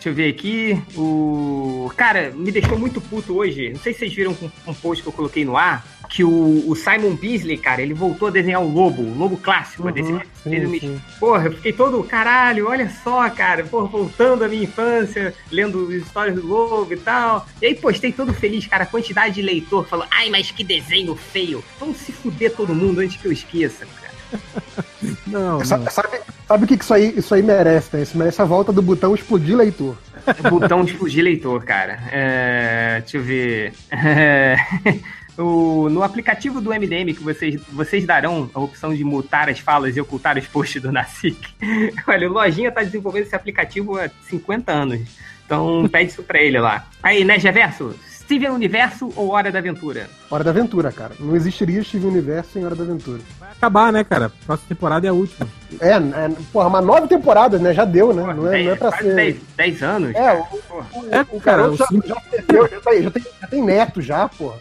[0.02, 0.82] Deixa eu ver aqui.
[0.98, 1.92] O.
[1.96, 3.70] Cara, me deixou muito puto hoje.
[3.70, 5.86] Não sei se vocês viram um, um post que eu coloquei no ar.
[6.10, 9.84] Que o, o Simon Beasley, cara, ele voltou a desenhar o lobo, o lobo clássico.
[9.88, 10.10] Uhum, desse,
[10.44, 11.02] sim, desse- sim.
[11.20, 15.94] Porra, eu fiquei todo, caralho, olha só, cara, porra, voltando à minha infância, lendo as
[16.04, 17.48] histórias do lobo e tal.
[17.62, 21.16] E aí postei todo feliz, cara, a quantidade de leitor falou, ai, mas que desenho
[21.16, 21.64] feio.
[21.80, 24.12] Vamos se fuder todo mundo antes que eu esqueça, cara.
[25.28, 25.66] Não, não.
[25.66, 26.20] Sabe, sabe
[26.56, 28.04] o que que isso aí, isso aí merece, né?
[28.04, 29.96] Isso merece a volta do botão explodir leitor.
[30.50, 32.00] Botão de fugir leitor, cara.
[32.12, 33.74] É, deixa eu ver.
[33.92, 34.56] É,
[35.38, 39.96] o- no aplicativo do MDM que vocês, vocês darão a opção de mutar as falas
[39.98, 41.38] e ocultar os posts do Nacic.
[42.08, 45.00] Olha, o Lojinha tá desenvolvendo esse aplicativo há 50 anos.
[45.46, 46.86] Então pede isso pra ele lá.
[47.04, 47.94] Aí, né, Geverso?
[48.32, 50.10] Steven Universo ou Hora da Aventura?
[50.30, 51.12] Hora da Aventura, cara.
[51.20, 53.20] Não existiria Steven Universo sem Hora da Aventura.
[53.38, 54.32] Vai acabar, né, cara?
[54.46, 55.46] Próxima temporada é a última.
[55.82, 57.74] É, é porra, mas nove temporadas, né?
[57.74, 58.24] Já deu, né?
[58.34, 59.16] Não é, não é pra quase ser.
[59.16, 60.16] 10, 10 anos?
[60.16, 60.86] É, o, Porra.
[60.94, 62.22] o, É, o cara, o já, Sim- já já,
[62.80, 64.56] tá- já tem, já tem neto já, porra.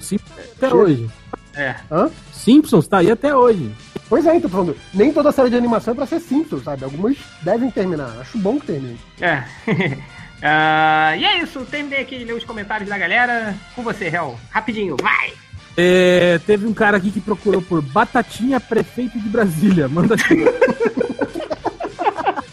[0.00, 1.10] Simpsons até hoje.
[1.56, 1.74] É.
[1.90, 2.08] Hã?
[2.32, 3.72] Simpsons tá aí até hoje.
[4.08, 6.84] Pois é, então, tô falando, nem toda série de animação é pra ser Simpsons, sabe?
[6.84, 8.08] Algumas devem terminar.
[8.20, 8.96] Acho bom que termine.
[9.20, 9.42] É.
[10.42, 13.54] Ah, e é isso, terminei aqui de ler os comentários da galera.
[13.74, 14.38] Com você, Hel.
[14.50, 15.32] Rapidinho, vai!
[15.76, 19.88] É, teve um cara aqui que procurou por Batatinha Prefeito de Brasília.
[19.88, 20.44] Manda aqui.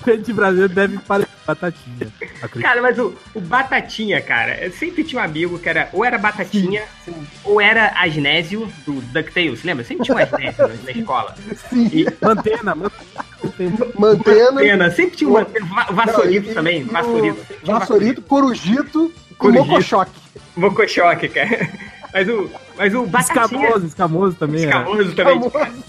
[0.04, 2.08] Prefeito de Brasília deve parecer Batatinha.
[2.42, 2.62] Acredito.
[2.62, 6.18] Cara, mas o, o Batatinha, cara, eu sempre tinha um amigo que era ou era
[6.18, 6.84] Batatinha
[7.44, 9.84] ou era Asnésio do DuckTales, lembra?
[9.86, 11.36] Sempre tinha um Asnésio na, na escola.
[11.70, 13.23] Sim, E Mantena, mantena.
[13.98, 14.56] Mantendo.
[14.60, 17.46] pena, sempre tinha um Mantena, Va- Vassourito Não, também, Vassourito.
[17.64, 19.66] um Vassourito, Corujito e Corujito.
[19.68, 20.12] Mocochoque.
[20.56, 21.70] Mocochoque, cara.
[22.14, 23.06] Mas o, mas o.
[23.20, 24.62] Escamoso, escamoso também.
[24.64, 24.68] é.
[24.68, 25.50] Escamoso também.
[25.50, 25.84] Famoso.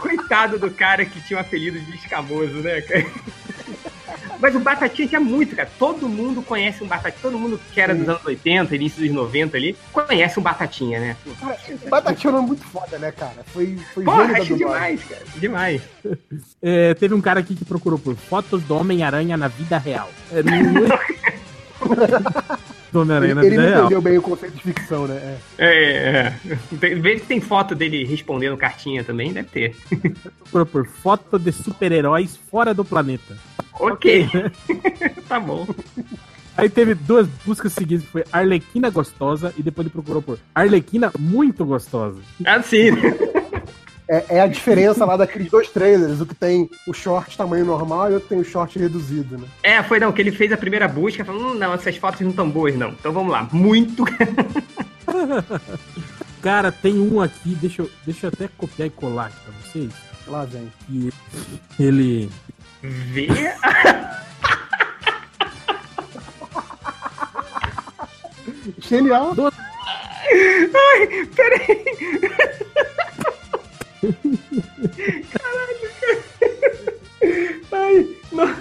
[0.00, 3.06] Coitado do cara que tinha o apelido de escamoso, né, cara?
[4.42, 5.70] Mas o Batatinha tinha muito, cara.
[5.78, 7.22] Todo mundo conhece um Batatinha.
[7.22, 11.16] Todo mundo que era dos anos 80, início dos 90 ali, conhece um Batatinha, né?
[11.40, 11.56] Cara,
[11.88, 13.44] Batatinha é muito foda, né, cara?
[13.52, 14.56] Foi, foi Porra, dublagem.
[14.56, 15.22] demais, cara.
[15.36, 15.82] Demais.
[16.64, 20.08] É, teve um cara aqui que procurou por fotos do Homem-Aranha na vida real.
[20.30, 20.86] É, não-
[22.92, 23.80] do Homem-Aranha na Ele, ele vida não real.
[23.86, 25.38] entendeu bem o conceito de ficção, né?
[25.58, 25.66] É.
[25.66, 26.58] É, é.
[26.78, 29.76] Tem, vê se tem foto dele respondendo cartinha também, deve ter.
[30.42, 33.36] Procurou por foto de super-heróis fora do planeta.
[33.82, 34.28] Ok.
[35.28, 35.66] tá bom.
[36.56, 41.10] Aí teve duas buscas seguidas, que foi Arlequina gostosa e depois ele procurou por Arlequina
[41.18, 42.20] muito gostosa.
[42.44, 43.14] Assim, né?
[44.08, 48.08] É, é a diferença lá daqueles dois trailers, o que tem o short tamanho normal
[48.08, 49.46] e o outro tem o short reduzido, né?
[49.62, 52.30] É, foi não, que ele fez a primeira busca, falou, hum, não, essas fotos não
[52.30, 52.90] estão boas, não.
[52.90, 53.48] Então vamos lá.
[53.50, 54.04] Muito.
[56.42, 59.90] Cara, tem um aqui, deixa eu, deixa eu até copiar e colar aqui pra vocês.
[60.26, 60.70] Lá vem.
[60.86, 62.28] Que ele.
[62.82, 63.28] Vê.
[68.80, 69.34] Genial.
[70.74, 71.84] Ai, peraí.
[75.32, 75.86] Caralho.
[77.72, 78.54] Ai, não,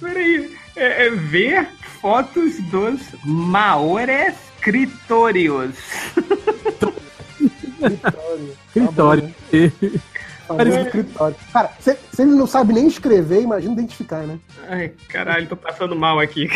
[0.00, 0.56] peraí.
[0.76, 1.68] É, é ver
[2.00, 5.74] fotos dos maores critórios.
[8.74, 9.34] Escritório.
[10.86, 11.36] Escritório.
[11.52, 14.38] Cara, se, se ele não sabe nem escrever, imagina identificar, né?
[14.68, 16.48] Ai, caralho, tô passando mal aqui.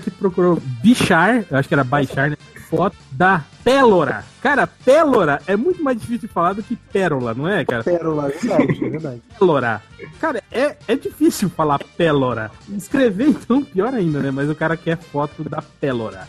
[0.00, 2.36] que procurou bichar, eu acho que era baixar, né?
[2.68, 4.24] Foto da Pélora.
[4.42, 7.84] Cara, Pélora é muito mais difícil de falar do que pérola, não é, cara?
[7.84, 9.22] Pérola, é verdade, é verdade.
[9.38, 9.82] Pélora.
[10.20, 12.50] Cara, é, é difícil falar Pélora.
[12.68, 14.30] Escrever, então, pior ainda, né?
[14.32, 16.26] Mas o cara quer foto da Pélora.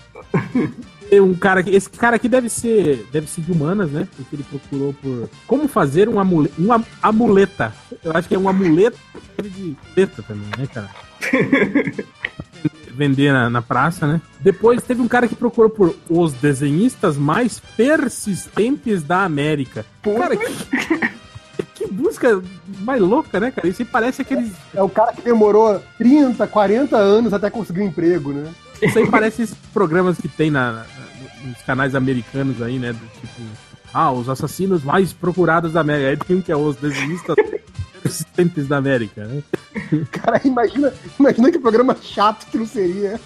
[1.11, 4.07] Um cara que, esse cara aqui deve ser, deve ser de humanas, né?
[4.15, 7.73] Porque ele procurou por como fazer um amuleta, uma amuleta.
[8.03, 8.97] Eu acho que é um amuleto
[9.41, 10.89] de muleta também, né, cara?
[12.93, 14.21] Vender na, na praça, né?
[14.39, 19.85] Depois teve um cara que procurou por os desenhistas mais persistentes da América.
[20.01, 20.47] Cara, que,
[21.75, 22.41] que busca
[22.81, 23.67] mais louca, né, cara?
[23.67, 24.51] Isso aí parece aqueles.
[24.73, 28.51] É o cara que demorou 30, 40 anos até conseguir um emprego, né?
[28.81, 30.85] Isso aí parece esses programas que tem na,
[31.47, 32.93] nos canais americanos aí, né?
[32.93, 33.41] Do tipo,
[33.93, 36.09] ah, os assassinos mais procurados da América.
[36.09, 37.35] Aí tem um que é os desenhistas
[38.01, 39.43] persistentes da América, né?
[40.11, 43.19] Cara, imagina, imagina que programa chato que não seria.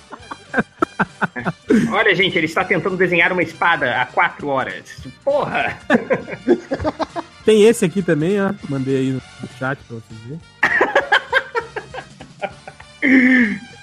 [1.91, 4.83] Olha, gente, ele está tentando desenhar uma espada há quatro horas.
[5.23, 5.77] Porra!
[7.45, 8.53] Tem esse aqui também, ó.
[8.69, 9.21] Mandei aí no
[9.57, 10.39] chat pra vocês verem.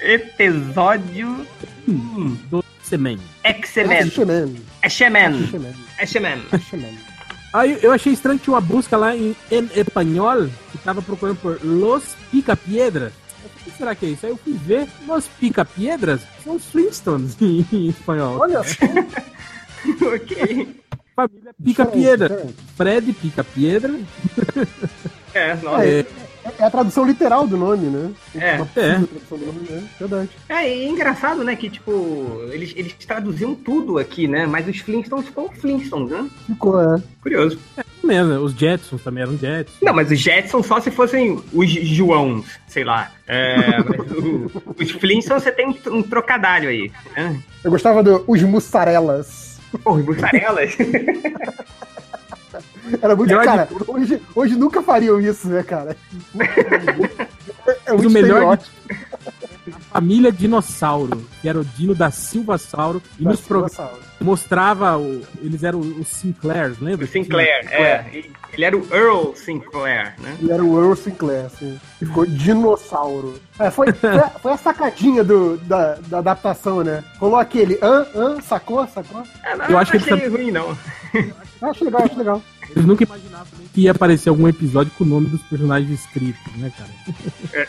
[0.00, 1.44] Episódio
[2.48, 3.18] Do Semen.
[3.44, 4.10] X-Men.
[4.10, 4.56] Xemen.
[4.82, 5.46] X-Men.
[5.46, 5.74] Xemen.
[5.98, 6.42] X-Men.
[6.70, 6.98] Xemen.
[7.52, 11.36] Aí eu achei estranho que tinha uma busca lá em, em espanhol que tava procurando
[11.36, 13.12] por Los Pica-Piedras.
[13.44, 14.26] O que será que é isso?
[14.26, 18.38] Aí eu fui ver, Los Pica-Piedras são os Flintstones em, em espanhol.
[18.38, 18.84] Olha só.
[20.14, 20.82] ok.
[21.16, 22.46] Família Pica-Piedra.
[22.76, 23.98] Fred Pica-Piedra.
[25.34, 25.84] É, nossa.
[25.86, 26.06] É,
[26.58, 28.10] É, é a tradução literal do nome, né?
[28.34, 28.56] É.
[28.56, 28.94] Uma É.
[28.94, 29.88] tradução do nome, né?
[29.98, 30.30] Verdade.
[30.48, 34.46] É, e é engraçado, né, que, tipo, eles, eles traduziam tudo aqui, né?
[34.46, 36.28] Mas os Flintstones ficou Flintstones, né?
[36.46, 37.02] Ficou, é.
[37.22, 37.58] Curioso.
[38.02, 38.38] mesmo, né?
[38.38, 39.76] os Jetsons também eram Jetsons.
[39.82, 43.10] Não, mas os Jetsons só se fossem os Joãos, sei lá.
[43.26, 46.90] É, mas o- os Flintstones você tem um, um trocadilho aí.
[47.16, 47.38] Né?
[47.62, 49.58] Eu gostava do Os Mussarelas.
[49.84, 50.76] Porra, e mussarelas.
[53.00, 53.28] Era muito.
[53.28, 55.96] Melhor de Cara, hoje, hoje nunca fariam isso, né, cara?
[57.86, 59.08] É muito o melhor de- estereótipo
[59.92, 63.40] Família Dinossauro, que era o Dino da Silva Sauro, e da nos
[64.20, 67.04] mostrava, o, eles eram os Sinclairs, lembra?
[67.04, 68.04] O Sinclair, é.
[68.52, 70.36] Ele era o Earl Sinclair, né?
[70.40, 71.78] E era o Earl Sinclair, assim.
[72.00, 73.38] E ficou dinossauro.
[73.58, 77.04] É, foi, foi, a- foi a sacadinha do, da, da adaptação, né?
[77.18, 79.22] Rolou aquele, hã, hã, sacou, sacou?
[79.44, 80.76] Ah, não, Eu acho que ele ruim, não.
[81.14, 82.42] Eu acho legal, acho legal.
[82.70, 86.70] Eles nunca imaginavam que ia aparecer algum episódio com o nome dos personagens escritos, né,
[86.76, 86.90] cara?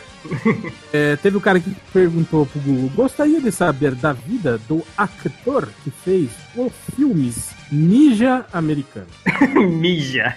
[0.92, 5.66] É, teve o cara que perguntou pro Google: gostaria de saber da vida do ator
[5.82, 9.06] que fez os filmes Ninja Americano.
[9.80, 10.34] Mija.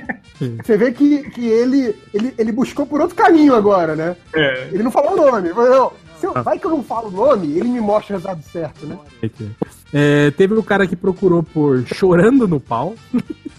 [0.64, 4.16] Você vê que, que ele, ele, ele buscou por outro caminho agora, né?
[4.34, 4.68] É.
[4.72, 5.50] Ele não falou o nome.
[5.50, 8.18] Falou, não, se eu- vai que eu não falo o nome, ele me mostra o
[8.18, 8.98] resultado certo, né?
[9.92, 12.94] É, teve o cara que procurou por Chorando no Pau.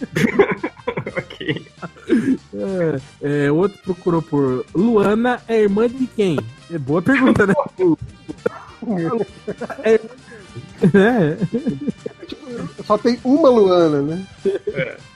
[1.17, 1.65] ok.
[2.53, 6.37] É, é, outro procurou por Luana é irmã de quem?
[6.71, 7.53] É boa pergunta, né?
[9.83, 11.37] é, é.
[12.85, 14.25] Só tem uma Luana, né?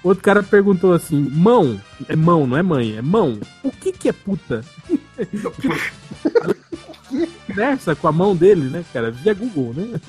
[0.04, 3.40] Outro cara perguntou assim: mão, é mão, não é mãe, é mão.
[3.64, 4.64] O que que é puta?
[7.48, 9.12] Conversa com a mão dele, né, cara?
[9.12, 10.00] Via Google, né?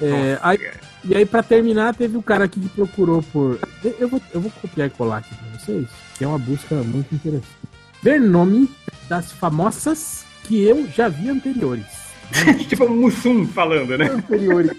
[0.00, 0.58] É, aí,
[1.04, 3.58] e aí, pra terminar, teve o cara aqui que procurou por.
[3.98, 5.86] Eu vou, eu vou copiar e colar aqui pra vocês,
[6.16, 7.48] que é uma busca muito interessante.
[8.02, 8.70] Ver nome
[9.08, 12.09] das famosas que eu já vi anteriores.
[12.68, 14.06] tipo o Mussum falando, né?
[14.06, 14.72] Anteriores.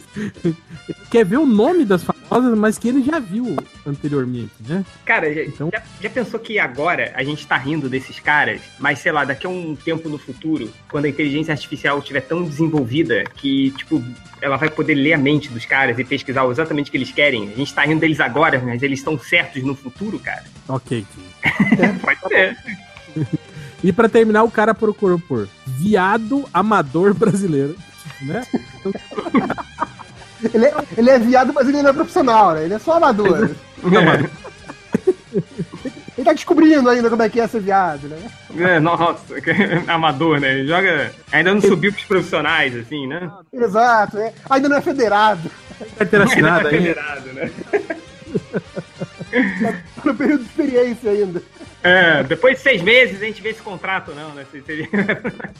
[1.10, 4.86] Quer ver o nome das famosas, mas que ele já viu anteriormente, né?
[5.06, 9.00] Cara, já, Então- já, já pensou que agora a gente tá rindo desses caras, mas
[9.00, 13.24] sei lá, daqui a um tempo no futuro, quando a inteligência artificial estiver tão desenvolvida
[13.36, 14.02] que, tipo,
[14.42, 17.52] ela vai poder ler a mente dos caras e pesquisar exatamente o que eles querem.
[17.52, 20.44] A gente tá rindo deles agora, mas eles estão certos no futuro, cara.
[20.68, 21.06] Ok.
[22.02, 22.58] Pode ser.
[23.84, 27.76] E pra terminar, o cara procurou por viado amador brasileiro.
[28.22, 28.44] Né?
[30.54, 32.66] Ele é, ele é viado, mas ele não é profissional, né?
[32.66, 33.52] Ele é só amador.
[33.84, 34.28] Ele
[36.26, 38.18] tá descobrindo ainda como é que é ser viado, né?
[38.58, 39.20] É, nossa,
[39.88, 40.66] amador, né?
[40.66, 41.14] Joga.
[41.32, 43.30] Ainda não subiu pros profissionais, assim, né?
[43.54, 44.34] Exato, é.
[44.50, 45.52] ainda não é federado.
[45.98, 46.78] Vai ter assinado Ainda aí.
[46.78, 47.52] federado, né?
[49.32, 51.42] Tá no período de experiência ainda.
[51.84, 54.46] É, depois de seis meses a gente vê esse contrato, não, né?
[54.52, 54.90] Se, se...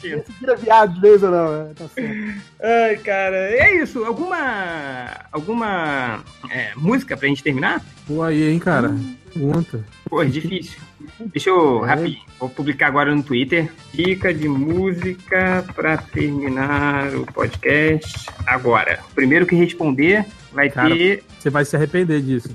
[0.00, 1.72] Se vira viado de vez ou não, né?
[1.76, 2.42] Tá certo.
[2.62, 4.04] Ai, cara, é isso.
[4.04, 5.08] Alguma.
[5.30, 7.82] Alguma é, música pra gente terminar?
[8.06, 8.94] Pô, aí, hein, cara?
[9.32, 9.84] Pergunta.
[10.08, 10.78] Pô, é difícil.
[11.18, 13.70] Deixa eu, rapidinho, vou publicar agora no Twitter.
[13.92, 19.00] Dica de música pra terminar o podcast agora.
[19.10, 20.94] O primeiro que responder vai Cara.
[20.94, 21.24] ter.
[21.38, 22.48] Você vai se arrepender disso.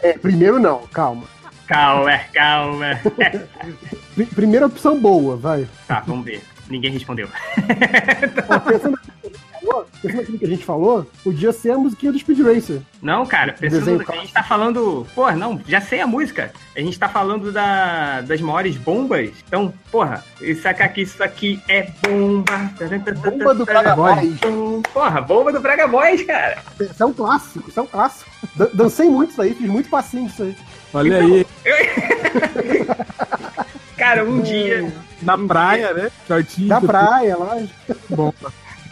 [0.00, 1.24] É, primeiro não, calma.
[1.66, 3.00] Calma, calma.
[4.14, 5.66] Pri- primeira opção boa, vai.
[5.88, 6.42] tá, vamos ver.
[6.68, 7.28] Ninguém respondeu.
[8.48, 11.70] Ó, pensando, naquilo que a gente falou, pensando naquilo que a gente falou, podia ser
[11.72, 12.80] a musiquinha do Speed Racer.
[13.02, 15.06] Não, cara, pensando a gente tá falando.
[15.14, 16.52] Pô, não, já sei a música.
[16.74, 19.30] A gente tá falando da, das maiores bombas.
[19.46, 22.70] Então, porra, isso aqui, isso aqui é bomba.
[23.22, 24.38] Bomba do Braga Boys.
[24.92, 26.62] Porra, bomba do Braga Boys, cara.
[26.80, 28.30] Isso é um clássico, isso é um clássico.
[28.54, 30.56] Dan- dancei muito isso aí, fiz muito passinho disso aí.
[30.94, 31.46] Olha aí,
[33.98, 34.90] Cara, um dia.
[35.22, 36.10] na praia, né?
[36.26, 36.74] Shortinho.
[36.74, 37.62] Tudo praia, lá.
[38.10, 38.32] Bom.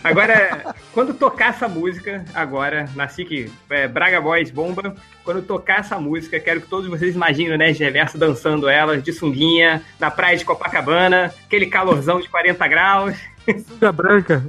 [0.02, 4.94] Agora, quando tocar essa música, agora, na SIC é, Braga Boys Bomba,
[5.24, 9.80] quando tocar essa música, quero que todos vocês imaginem, né, Reverso dançando ela de sunguinha,
[10.00, 13.16] na praia de Copacabana, aquele calorzão de 40 graus,
[13.68, 14.44] Sunga branca.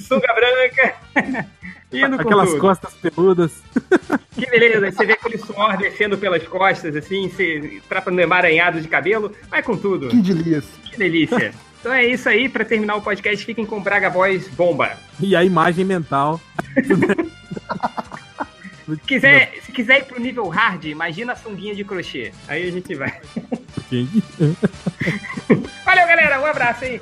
[0.00, 0.94] sunga branca.
[1.96, 2.60] Indo Aquelas tudo.
[2.60, 3.62] costas peludas.
[4.32, 7.30] Que beleza, você vê aquele suor descendo pelas costas, assim,
[7.88, 10.08] trapa no emaranhado de cabelo, vai com tudo.
[10.08, 10.62] Que delícia.
[10.84, 11.54] Que delícia.
[11.80, 14.92] Então é isso aí, pra terminar o podcast, fiquem com Braga Boys Bomba.
[15.20, 16.40] E a imagem mental.
[18.86, 22.30] Se quiser, se quiser ir pro nível hard, imagina a sunguinha de crochê.
[22.46, 23.20] Aí a gente vai.
[25.84, 26.40] Valeu, galera.
[26.40, 27.00] Um abraço aí.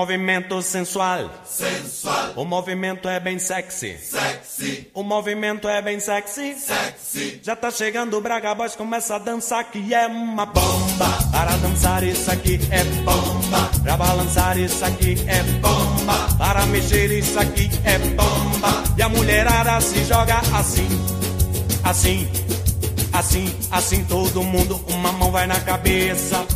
[0.00, 1.30] Movimento sensual.
[1.44, 2.32] Sensual.
[2.34, 3.98] O movimento é bem sexy.
[3.98, 4.90] Sexy.
[4.94, 6.54] O movimento é bem sexy.
[6.54, 7.40] Sexy.
[7.42, 11.06] Já tá chegando o Braga Boys, começa a dançar que é uma bomba.
[11.30, 13.70] Para dançar isso aqui é bomba.
[13.82, 16.34] Pra balançar isso aqui é bomba.
[16.38, 18.82] Para mexer isso aqui é bomba.
[18.96, 20.88] E a mulherada se joga assim.
[21.84, 22.26] Assim.
[23.12, 26.46] Assim, assim todo mundo, uma mão vai na cabeça,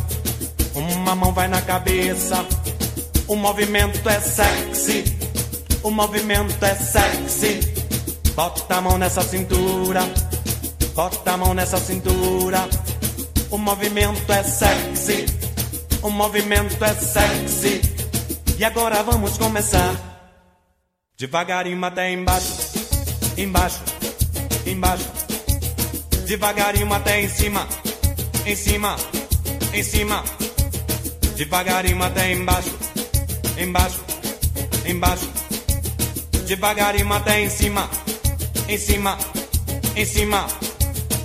[0.73, 2.43] uma mão vai na cabeça.
[3.27, 5.03] O movimento é sexy,
[5.81, 7.59] o movimento é sexy.
[8.35, 10.01] Bota a mão nessa cintura,
[10.93, 12.67] bota a mão nessa cintura.
[13.49, 15.25] O movimento é sexy,
[16.03, 17.81] o movimento é sexy.
[18.59, 19.95] E agora vamos começar.
[21.17, 22.53] Devagarinho até embaixo,
[23.37, 23.81] embaixo,
[24.67, 25.09] embaixo.
[26.27, 27.67] Devagarinho até em cima,
[28.45, 28.95] em cima,
[29.73, 30.23] em cima.
[31.35, 32.74] Devagarinho até embaixo,
[33.57, 34.03] embaixo,
[34.85, 35.29] embaixo.
[36.45, 37.89] Devagarinho até em cima,
[38.67, 39.17] em cima,
[39.95, 40.47] em cima.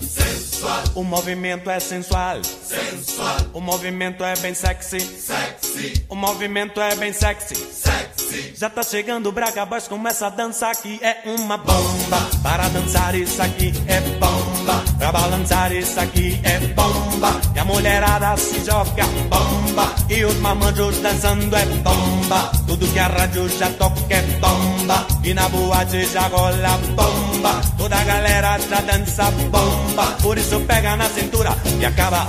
[0.03, 0.83] Sensual.
[0.95, 2.43] O movimento é sensual.
[2.45, 3.37] Sensual.
[3.53, 5.01] O movimento é bem sexy.
[5.01, 6.07] Sexy.
[6.09, 7.55] O movimento é bem sexy.
[7.55, 8.09] Sexy.
[8.57, 12.18] Já tá chegando Braga Boys, começa a dançar que é uma bomba.
[12.43, 14.85] Para dançar isso aqui é bomba.
[14.99, 17.41] Pra balançar isso aqui é bomba.
[17.55, 19.95] E a mulherada se joga bomba.
[20.09, 22.53] E os mamanjos dançando é bomba.
[22.66, 25.07] Tudo que a rádio já toca é bomba.
[25.24, 27.61] E na boate já rola bomba.
[27.78, 30.07] Toda a galera já dança bomba.
[30.22, 32.28] Por isso pega na cintura e acaba,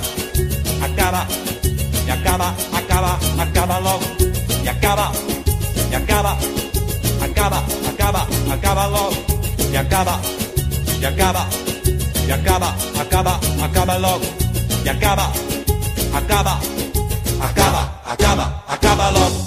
[0.82, 1.26] acaba,
[2.06, 4.04] e acaba, acaba, acaba logo.
[4.64, 5.12] E acaba
[5.92, 6.38] e acaba,
[7.20, 9.14] acaba, acaba, acaba logo,
[9.70, 10.18] e acaba,
[10.98, 11.46] e acaba,
[12.26, 14.24] e acaba, acaba, acaba logo,
[14.86, 15.30] e acaba,
[16.14, 16.58] acaba,
[17.42, 19.41] acaba, acaba, acaba logo.